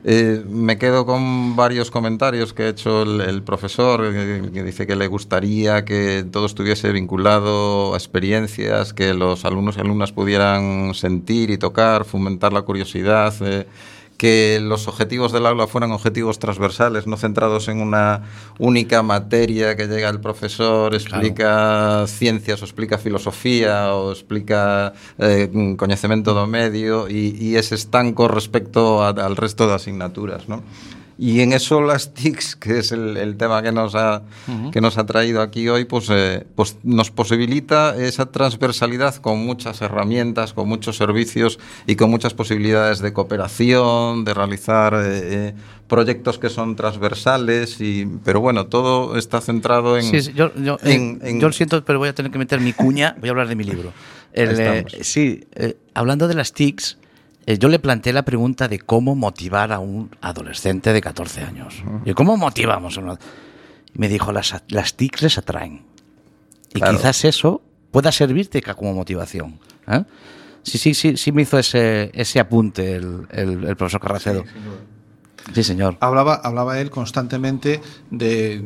[0.04, 4.95] Eh, me quedo con varios comentarios que ha hecho el, profesor, que, que, dice que
[4.95, 11.52] le gustaría que todo estuviese vinculado a experiencias, que los alumnos y alumnas pudieran sentir
[11.52, 13.34] y tocar, fomentar la curiosidad.
[13.41, 13.68] Eh,
[14.22, 18.22] que los objetivos del aula fueran objetivos transversales, no centrados en una
[18.59, 22.05] única materia que llega el profesor, explica claro.
[22.05, 29.01] ciencias o explica filosofía o explica eh, conocimiento do medio y, y ese estanco respecto
[29.01, 30.61] a, al resto de asignaturas, ¿no?
[31.22, 34.72] Y en eso las TICs, que es el, el tema que nos, ha, uh -huh.
[34.72, 39.84] que nos ha traído aquí hoy, pues, eh, pues nos posibilita esa transversalidad con muchas
[39.84, 45.53] herramientas, con muchos servicios y con muchas posibilidades de cooperación, de realizar eh, eh,
[45.88, 50.05] proyectos que son transversales, y, pero bueno, todo está centrado en...
[50.05, 52.59] Sí, sí yo, yo, en, en, yo lo siento, pero voy a tener que meter
[52.61, 53.93] mi cuña, voy a hablar de mi libro.
[54.34, 55.41] El, sí,
[55.93, 57.01] hablando de las TICs, eh,
[57.45, 61.83] yo le planteé la pregunta de cómo motivar a un adolescente de 14 años.
[62.05, 63.17] ¿Y cómo motivamos a un
[63.93, 65.83] Y me dijo, las, las TICs les atraen.
[66.73, 66.97] Y claro.
[66.97, 67.61] quizás eso
[67.91, 69.59] pueda servirte como motivación.
[69.87, 70.03] ¿eh?
[70.63, 74.43] Sí, sí, sí, sí me hizo ese, ese apunte el, el, el profesor Carracedo.
[74.43, 74.59] Sí, Sí,
[75.63, 75.97] señor.
[75.99, 78.61] Hablaba, hablaba él constantemente de,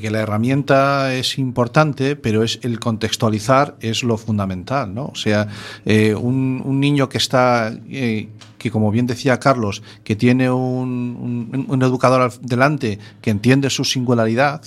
[0.00, 5.06] que la herramienta es importante, pero es el contextualizar es lo fundamental, ¿no?
[5.06, 5.48] O sea,
[5.84, 11.66] eh, un, un, niño que está eh, que como bien decía Carlos, que tiene un,
[11.68, 14.62] un- educador delante que entiende su singularidad,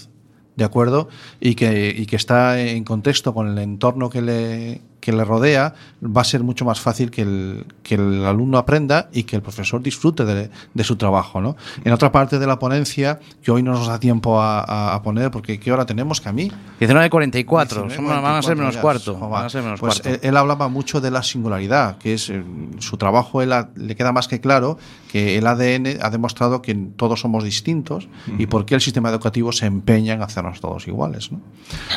[0.56, 1.10] ¿de acuerdo?
[1.40, 5.74] Y que, y que está en contexto con el entorno que le, que le rodea,
[6.02, 9.42] va a ser mucho más fácil que el, que el alumno aprenda y que el
[9.42, 11.58] profesor disfrute de, de su trabajo, ¿no?
[11.84, 15.32] En otra parte de la ponencia, que hoy no nos da tiempo a, a- poner,
[15.32, 16.52] porque ¿qué hora tenemos, que a mí?
[16.80, 19.30] 19.44, 19, son- van a ser menos 44 cuarto.
[19.30, 20.10] Van a ser menos pues cuarto.
[20.10, 22.44] Él, él hablaba mucho de la singularidad, que es eh,
[22.80, 24.78] su trabajo, él ha- le queda más que claro
[25.12, 29.52] que el ADN ha demostrado que todos somos distintos y por qué el sistema educativo
[29.52, 31.32] se empeña en hacernos todos iguales.
[31.32, 31.42] ¿no?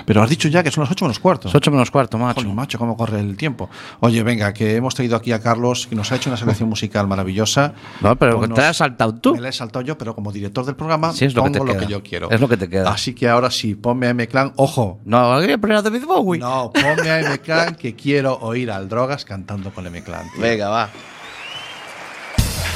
[0.05, 1.49] Pero has dicho ya que son las 8 menos cuarto.
[1.49, 2.41] Es 8 menos cuarto, macho.
[2.41, 3.69] Joder, macho, cómo corre el tiempo.
[4.01, 7.07] Oye, venga, que hemos traído aquí a Carlos, que nos ha hecho una selección musical
[7.07, 7.75] maravillosa.
[8.01, 9.35] No, pero te la has saltado tú.
[9.35, 11.65] Me la he saltado yo, pero como director del programa, Sí, es lo que pongo
[11.67, 11.81] lo queda.
[11.87, 12.31] que yo quiero.
[12.31, 12.91] Es lo que te queda.
[12.91, 14.53] Así que ahora sí, ponme a M-Clan.
[14.57, 16.41] Ojo, No, hay que poner a David Bowie.
[16.41, 20.27] no, ponme a M-Clan, que quiero oír al Drogas cantando con M-Clan.
[20.39, 20.89] Venga, va.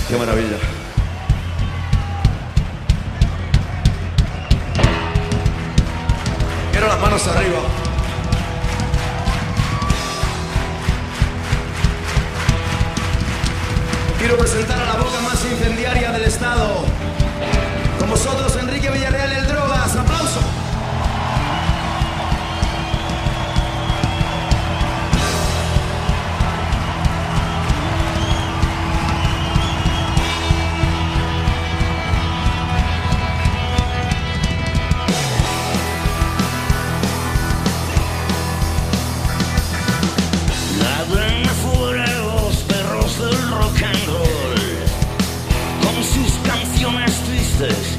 [0.08, 0.56] Qué maravilla.
[6.72, 7.58] Quiero las manos arriba.
[14.18, 16.84] Quiero presentar a la boca más incendiaria del Estado.
[18.00, 19.47] Con vosotros, Enrique Villarreal, el
[47.58, 47.98] canciones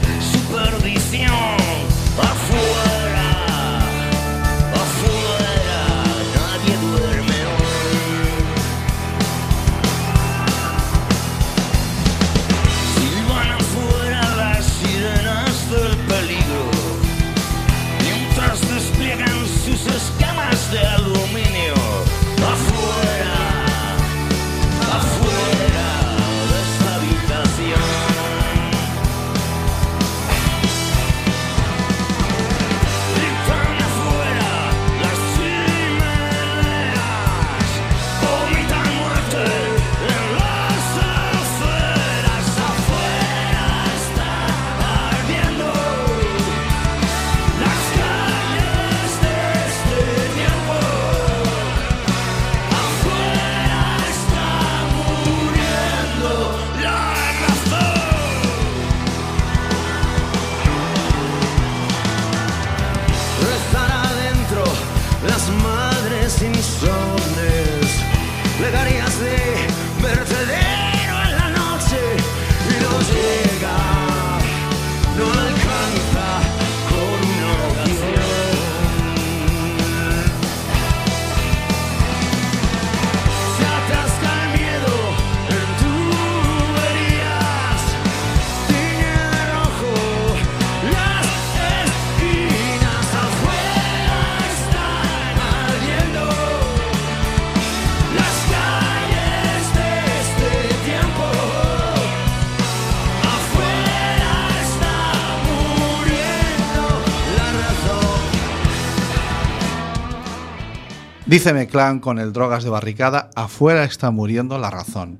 [111.29, 115.19] Dice M-Clan con el Drogas de Barricada, afuera está muriendo la razón.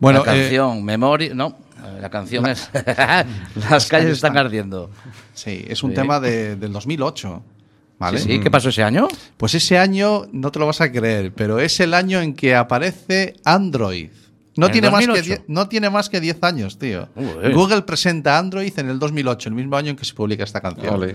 [0.00, 1.34] Bueno, la eh, canción, Memoria.
[1.34, 1.56] No,
[2.00, 2.68] la canción es.
[3.70, 4.90] Las calles están ardiendo.
[5.34, 5.94] sí, es un Sí.
[5.96, 7.42] tema de- del 2008.
[7.98, 8.18] ¿Vale?
[8.18, 9.08] Sí, sí, ¿qué pasó ese año?
[9.38, 12.54] Pues ese año no te lo vas a creer, pero es el año en que
[12.54, 14.10] aparece Android.
[14.56, 15.42] No ¿En tiene, más que 2008?
[15.42, 17.08] die- no tiene más que 10 años, tío.
[17.52, 20.94] Google presenta Android en el 2008, el mismo año en que se publica esta canción.
[20.94, 21.14] Ole.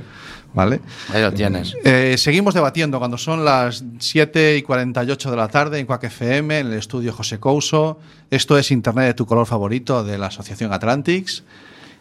[0.54, 0.80] ¿Vale?
[1.14, 1.76] Ahí lo tienes.
[1.84, 6.60] Eh, seguimos debatiendo cuando son las 7 y 48 de la tarde en Quack FM,
[6.60, 8.00] en el estudio José Couso.
[8.30, 11.44] Esto es Internet de tu color favorito de la Asociación Atlantics.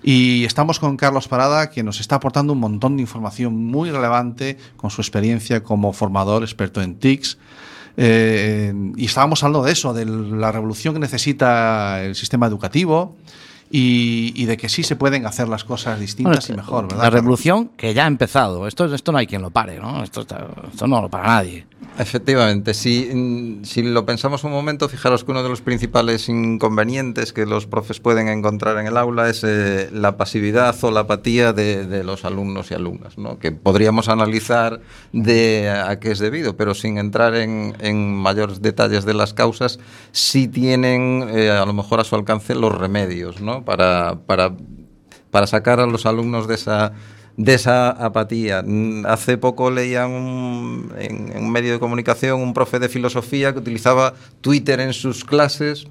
[0.02, 4.56] Y estamos con Carlos Parada, que nos está aportando un montón de información muy relevante
[4.76, 7.36] con su experiencia como formador experto en TICS.
[7.96, 13.16] Eh, y estábamos hablando de eso, de la revolución que necesita el sistema educativo
[13.70, 17.04] y, y de que sí se pueden hacer las cosas distintas Bueno, y mejor, ¿verdad?
[17.04, 18.66] La revolución que ya ha empezado.
[18.66, 20.02] Esto, esto no hay quien lo pare, ¿no?
[20.02, 21.66] Esto, está- esto no lo para nadie.
[21.98, 27.46] Efectivamente, si, si lo pensamos un momento, fijaros que uno de los principales inconvenientes que
[27.46, 31.86] los profes pueden encontrar en el aula es eh, la pasividad o la apatía de,
[31.86, 33.38] de los alumnos y alumnas, ¿no?
[33.38, 34.80] que podríamos analizar
[35.12, 39.78] de a qué es debido, pero sin entrar en, en mayores detalles de las causas,
[40.12, 43.59] sí tienen eh, a lo mejor a su alcance los remedios ¿no?
[43.64, 44.52] Para, para
[45.30, 46.92] para sacar a los alumnos de esa
[47.36, 48.64] de esa apatía.
[49.06, 53.60] Hace poco leía un- en, en un medio de comunicación un profe de filosofía que
[53.60, 55.86] utilizaba Twitter en sus clases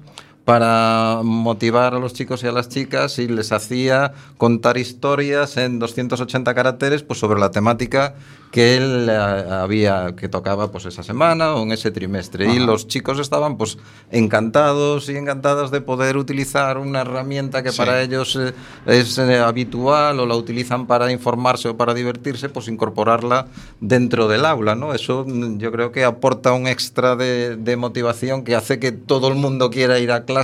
[0.50, 5.78] para motivar a los chicos y a las chicas y les hacía contar historias en
[5.78, 8.14] 280 caracteres pues sobre la temática
[8.50, 12.66] que él eh, había que tocaba pues esa semana o en ese trimestre y Ajá.
[12.66, 13.78] los chicos estaban pues
[14.10, 17.76] encantados y encantadas de poder utilizar una herramienta que Sí.
[17.78, 18.52] para ellos eh,
[18.86, 23.46] es eh, habitual o la utilizan para informarse o para divertirse, pues incorporarla
[23.80, 24.94] dentro del aula, ¿no?
[24.94, 29.28] Eso mm, yo creo que aporta un extra de, de motivación que hace que todo
[29.28, 30.39] el mundo quiera ir a clase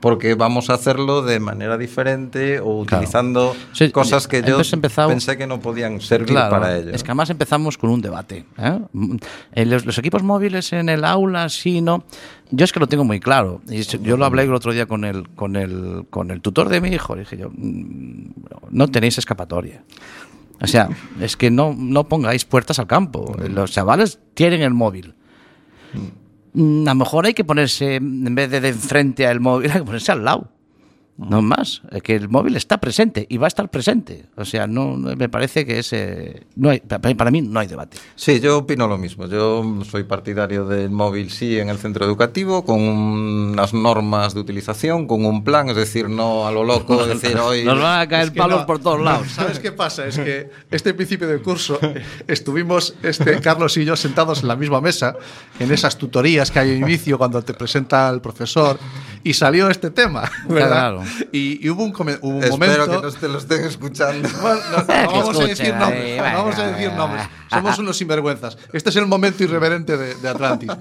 [0.00, 3.02] porque vamos a hacerlo de manera diferente o Claro.
[3.02, 6.90] utilizando Sí, cosas que yo empezado- pensé que no podían servir Claro, para ello.
[6.94, 8.46] Es que además empezamos con un debate.
[8.56, 8.80] ¿eh?
[8.94, 9.16] Mm,
[9.52, 12.04] eh, Los, los equipos móviles en el aula, sí, no.
[12.50, 13.60] Yo es que lo tengo muy claro.
[13.68, 16.80] Y yo lo hablé el otro día con el, con el, con el tutor de
[16.80, 17.14] mi hijo.
[17.14, 18.30] Dije yo, mm,
[18.70, 19.84] no tenéis escapatoria.
[20.62, 20.88] O sea,
[21.20, 23.36] es que no, no pongáis puertas al campo.
[23.50, 25.14] Los chavales tienen el móvil.
[26.54, 29.84] A lo mejor hay que ponerse, en vez de de enfrente al móvil, hay que
[29.84, 30.48] ponerse al lado.
[31.28, 34.24] No más, es que el móvil está presente y va a estar presente.
[34.36, 37.98] O sea, no no- me parece que ese no hay, para, mí no hay debate.
[38.16, 39.26] Sí, yo opino lo mismo.
[39.26, 45.06] Yo soy partidario del móvil, sí, en el centro educativo, con unas normas de utilización,
[45.06, 47.64] con un plan, es decir, no a lo loco, es decir, hoy...
[47.64, 48.66] Nos van a caer Es que palos no.
[48.66, 49.28] por todos lados.
[49.30, 50.06] ¿Sabes qué pasa?
[50.06, 54.56] Es que este principio de curso eh, estuvimos este, Carlos y yo sentados en la
[54.56, 55.16] misma mesa
[55.58, 58.78] en esas tutorías que hay al inicio cuando te presenta el profesor
[59.22, 60.68] y salió este tema, ¿verdad?
[60.68, 61.04] Claro.
[61.32, 63.00] Y, y hubo un, hubo un Espero momento...
[63.00, 64.28] que no te lo estén escuchando.
[64.40, 66.04] Bueno, no, no vamos a escuche, decir nombres.
[66.04, 67.28] venga, vamos a decir nombres.
[67.50, 68.56] Somos unos sinvergüenzas.
[68.72, 70.70] Este es el momento irreverente de, de Atlantis.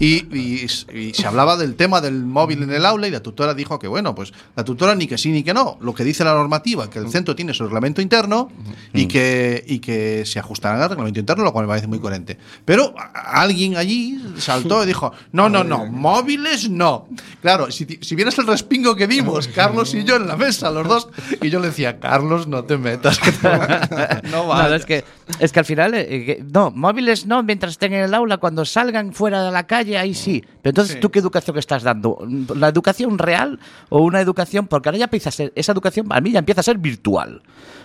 [0.00, 3.54] Y, y- y se hablaba del tema del móvil en el aula y la tutora
[3.54, 5.76] dijo que, bueno, pues la tutora ni que sí ni que no.
[5.80, 8.50] Lo que dice la normativa, que el centro tiene su reglamento interno
[8.92, 12.38] y que, y que se ajustarán al reglamento interno, lo cual me parece muy coherente.
[12.64, 17.08] Pero alguien allí saltó y dijo, no, no, no, móviles no.
[17.42, 20.86] Claro, si, si vieras el respingo que dimos, Carlos y yo en la mesa, los
[20.88, 21.08] dos,
[21.42, 23.18] y yo le decía, Carlos, no te metas.
[23.18, 23.48] que te
[24.28, 24.80] no No, vayas".
[24.80, 25.04] es que,
[25.38, 29.12] es que al final, eh, no, móviles no, mientras estén en el aula, cuando salgan
[29.12, 30.42] fuera de la calle, ahí sí.
[30.62, 31.00] Pero entonces, Sí.
[31.00, 32.18] ¿tú qué educación estás dando?
[32.56, 34.66] ¿La educación real o una educación?
[34.66, 37.42] Porque ahora ya empieza a ser, esa educación para mí ya empieza a ser virtual.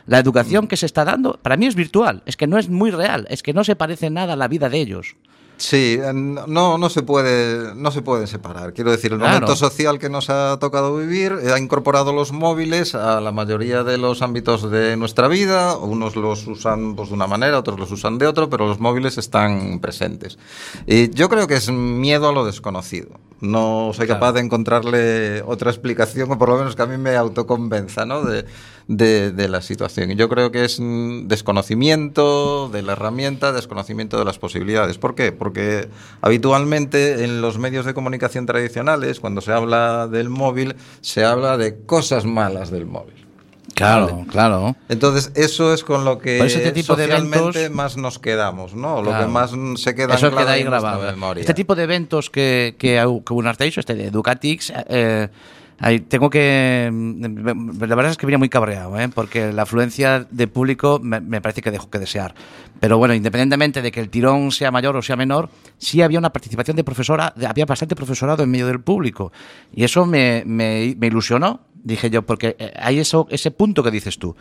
[0.07, 2.91] La educación que se está dando, para mí es virtual, es que no es muy
[2.91, 5.15] real, es que no se parece nada a la vida de ellos.
[5.57, 8.73] Sí, no, no se puede, no se pueden separar.
[8.73, 9.33] Quiero decir, el Claro.
[9.35, 13.83] momento social que nos ha tocado vivir eh, ha incorporado los móviles a la mayoría
[13.83, 15.77] de los ámbitos de nuestra vida.
[15.77, 19.17] Unos los usan pues, de una manera, otros los usan de otro, pero los móviles
[19.17, 20.37] están presentes.
[20.85, 23.11] Y yo creo que es miedo a lo desconocido.
[23.41, 27.15] No soy capaz de encontrarle otra explicación, o por lo menos que a mí me
[27.15, 28.23] autoconvenza, ¿no?
[28.23, 28.45] De,
[28.87, 30.11] de, de la situación.
[30.11, 34.97] Y yo creo que es mm, desconocimiento de la herramienta, desconocimiento de las posibilidades.
[34.97, 35.31] ¿Por qué?
[35.31, 35.87] Porque
[36.21, 41.77] habitualmente en los medios de comunicación tradicionales, cuando se habla del móvil, se habla de
[41.85, 43.13] cosas malas del móvil.
[43.73, 44.75] Claro, claro.
[44.87, 49.01] Entonces, eso es con lo que este tipo de socialmente eventos- más nos quedamos, ¿no?
[49.01, 49.25] Lo Claro.
[49.25, 51.01] que más se queda Eso queda ahí en grabado.
[51.01, 51.41] memoria.
[51.41, 52.93] Este tipo de eventos que, que,
[53.25, 53.33] que
[53.81, 55.27] este de Educatix, eh,
[56.07, 56.89] tengo que.
[56.91, 59.09] mm, La verdad es que venía muy cabreado, ¿eh?
[59.09, 62.33] porque la afluencia de público me, me parece que dejó que desear.
[62.79, 66.31] Pero bueno, independientemente de que el tirón sea mayor o sea menor, sí había una
[66.31, 69.31] participación de profesora, había bastante profesorado en medio del público.
[69.73, 73.91] Y eso me, me- me ilusionó, dije yo, porque eh, hay eso, ese punto que
[73.91, 74.35] dices tú.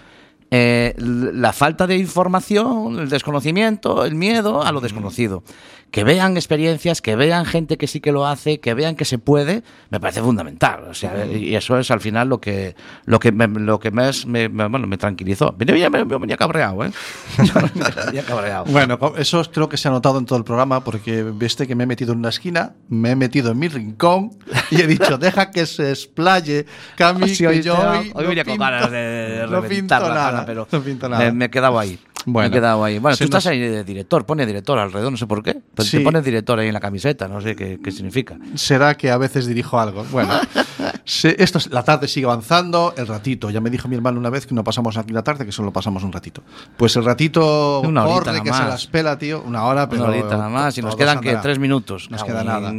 [0.50, 5.42] Eh, la falta de información, el desconocimiento, el miedo a lo desconocido.
[5.90, 9.18] Que vean experiencias, que vean gente que sí que lo hace, que vean que se
[9.18, 10.84] puede, me parece fundamental.
[10.90, 12.74] O sea, y eso es al final lo que
[13.04, 15.54] lo que me, lo que más me, me- bueno, me tranquilizó.
[15.56, 16.90] Venía, me, me venía cabreado, ¿eh?
[17.74, 18.64] me venía cabreado.
[18.66, 21.84] Bueno, eso creo que se ha notado en todo el programa porque viste que me
[21.84, 24.30] he metido en una esquina, me he metido en mi rincón
[24.70, 26.66] y he dicho, deja que se explaye,
[26.96, 30.00] Cami, Sí, hoy, que yo hoy, hoy no venía con pinto- ganas de no reventar
[30.02, 31.24] pinto nada, cara, pero no pinto nada.
[31.24, 31.98] Me, me he quedado ahí.
[32.26, 32.98] Bueno, me he quedado ahí.
[32.98, 35.60] Bueno, se tú estás ahí de director, pone director alrededor, no sé por qué.
[35.74, 35.98] Pero Sí.
[35.98, 38.36] te pones director ahí en la camiseta, no sé qué, qué significa.
[38.54, 40.04] Será que a veces dirijo algo.
[40.10, 40.32] Bueno,
[41.04, 43.50] Se- esto es- la tarde sigue avanzando, el ratito.
[43.50, 45.70] Ya me dijo mi hermano una vez que no pasamos aquí la tarde, que solo
[45.72, 46.42] pasamos un ratito.
[46.78, 48.68] Pues el ratito Una horita corre, que se más.
[48.68, 49.42] las pela, tío.
[49.42, 50.04] Una hora, pero.
[50.04, 51.42] Una horita nada más, y nos quedan, andará.
[51.42, 52.10] Tres minutos.
[52.10, 52.72] Nos queda nada.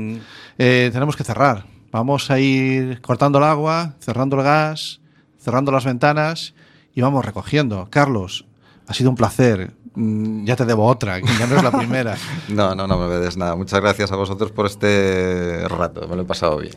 [0.57, 1.65] Eh, tenemos que cerrar.
[1.91, 4.99] Vamos a ir cortando el agua, cerrando el gas,
[5.39, 6.53] cerrando las ventanas
[6.95, 7.87] y vamos recogiendo.
[7.91, 8.45] Carlos,
[8.87, 9.71] ha sido un placer.
[9.97, 12.15] Mm, Ya te debo otra, que ya no es la primera.
[12.49, 13.55] No, no, no me des nada.
[13.55, 16.07] Muchas gracias a vosotros por este rato.
[16.07, 16.75] Me lo he pasado bien.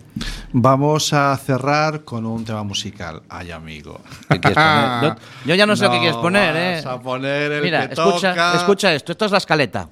[0.53, 3.23] Vamos a cerrar con un tema musical.
[3.29, 4.01] Ay, amigo.
[4.29, 5.15] ¿Qué quieres poner?
[5.45, 6.83] Yo, yo ya no sé No qué quieres poner, ¿eh?
[6.85, 8.55] vas a poner el Mira, que escucha, toca.
[8.57, 9.13] escucha esto.
[9.13, 9.89] Esto es la escaleta.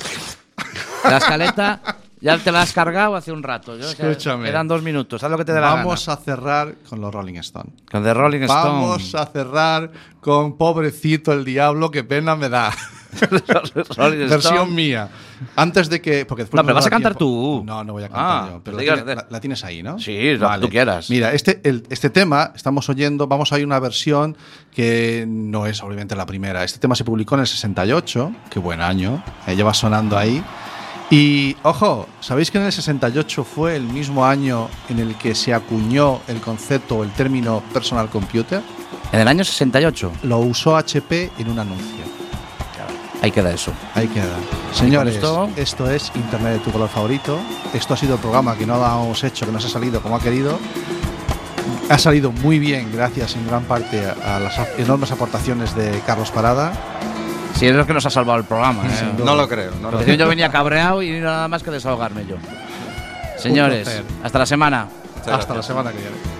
[1.04, 1.80] La escaleta
[2.26, 3.76] ya te la has cargado hace un rato.
[3.76, 4.46] Yo, Escúchame.
[4.46, 5.22] Quedan dos minutos.
[5.22, 7.72] Haz lo que te dé la Vamos a cerrar con los Rolling Stones.
[7.76, 7.88] gana.
[7.90, 8.62] Con The Rolling Stone.
[8.64, 12.72] Vamos a cerrar con Pobrecito el Diablo, qué pena me da.
[13.48, 14.70] Versión Stone.
[14.72, 15.08] mía.
[15.54, 16.26] Antes de que.
[16.26, 17.58] Porque No, pero vas a cantar tiempo.
[17.58, 17.62] tú.
[17.64, 18.60] No, no voy a cantar Ah, yo.
[18.64, 19.98] Pero la, tienes- la- la tienes ahí, ¿no?
[19.98, 21.10] Sí, lo que tú quieras.
[21.10, 24.36] Mira, este, el- este tema, estamos oyendo, vamos a oír una versión
[24.74, 26.64] que no es obviamente la primera.
[26.64, 30.42] Este tema se publicó en el 68, qué buen año, eh, lleva sonando ahí.
[31.11, 35.54] Y ojo, ¿sabéis que en el 68 fue el mismo año en el que se
[35.54, 38.61] acuñó el concepto o el término personal computer?
[39.12, 40.12] En el año 68.
[40.24, 42.07] Lo usó HP en un anuncio.
[43.22, 43.72] Ahí queda eso.
[43.94, 44.36] Ahí queda.
[44.72, 45.48] Señores, esto?
[45.57, 47.38] esto es Internet de tu color favorito.
[47.72, 50.20] Esto ha sido el programa que no hemos hecho, que nos ha salido como ha
[50.20, 50.59] querido.
[51.88, 56.72] Ha salido muy bien, gracias en gran parte a, las enormes aportaciones de Carlos Parada.
[57.57, 58.84] Sí, es lo que nos ha salvado el programa.
[58.84, 59.12] ¿eh?
[59.18, 59.72] No lo creo.
[59.80, 60.14] No lo creo.
[60.14, 62.36] yo venía cabreado y nada más que desahogarme yo.
[63.38, 64.88] Señores, hasta la semana.
[65.16, 66.36] Muchas Hasta la semana que viene.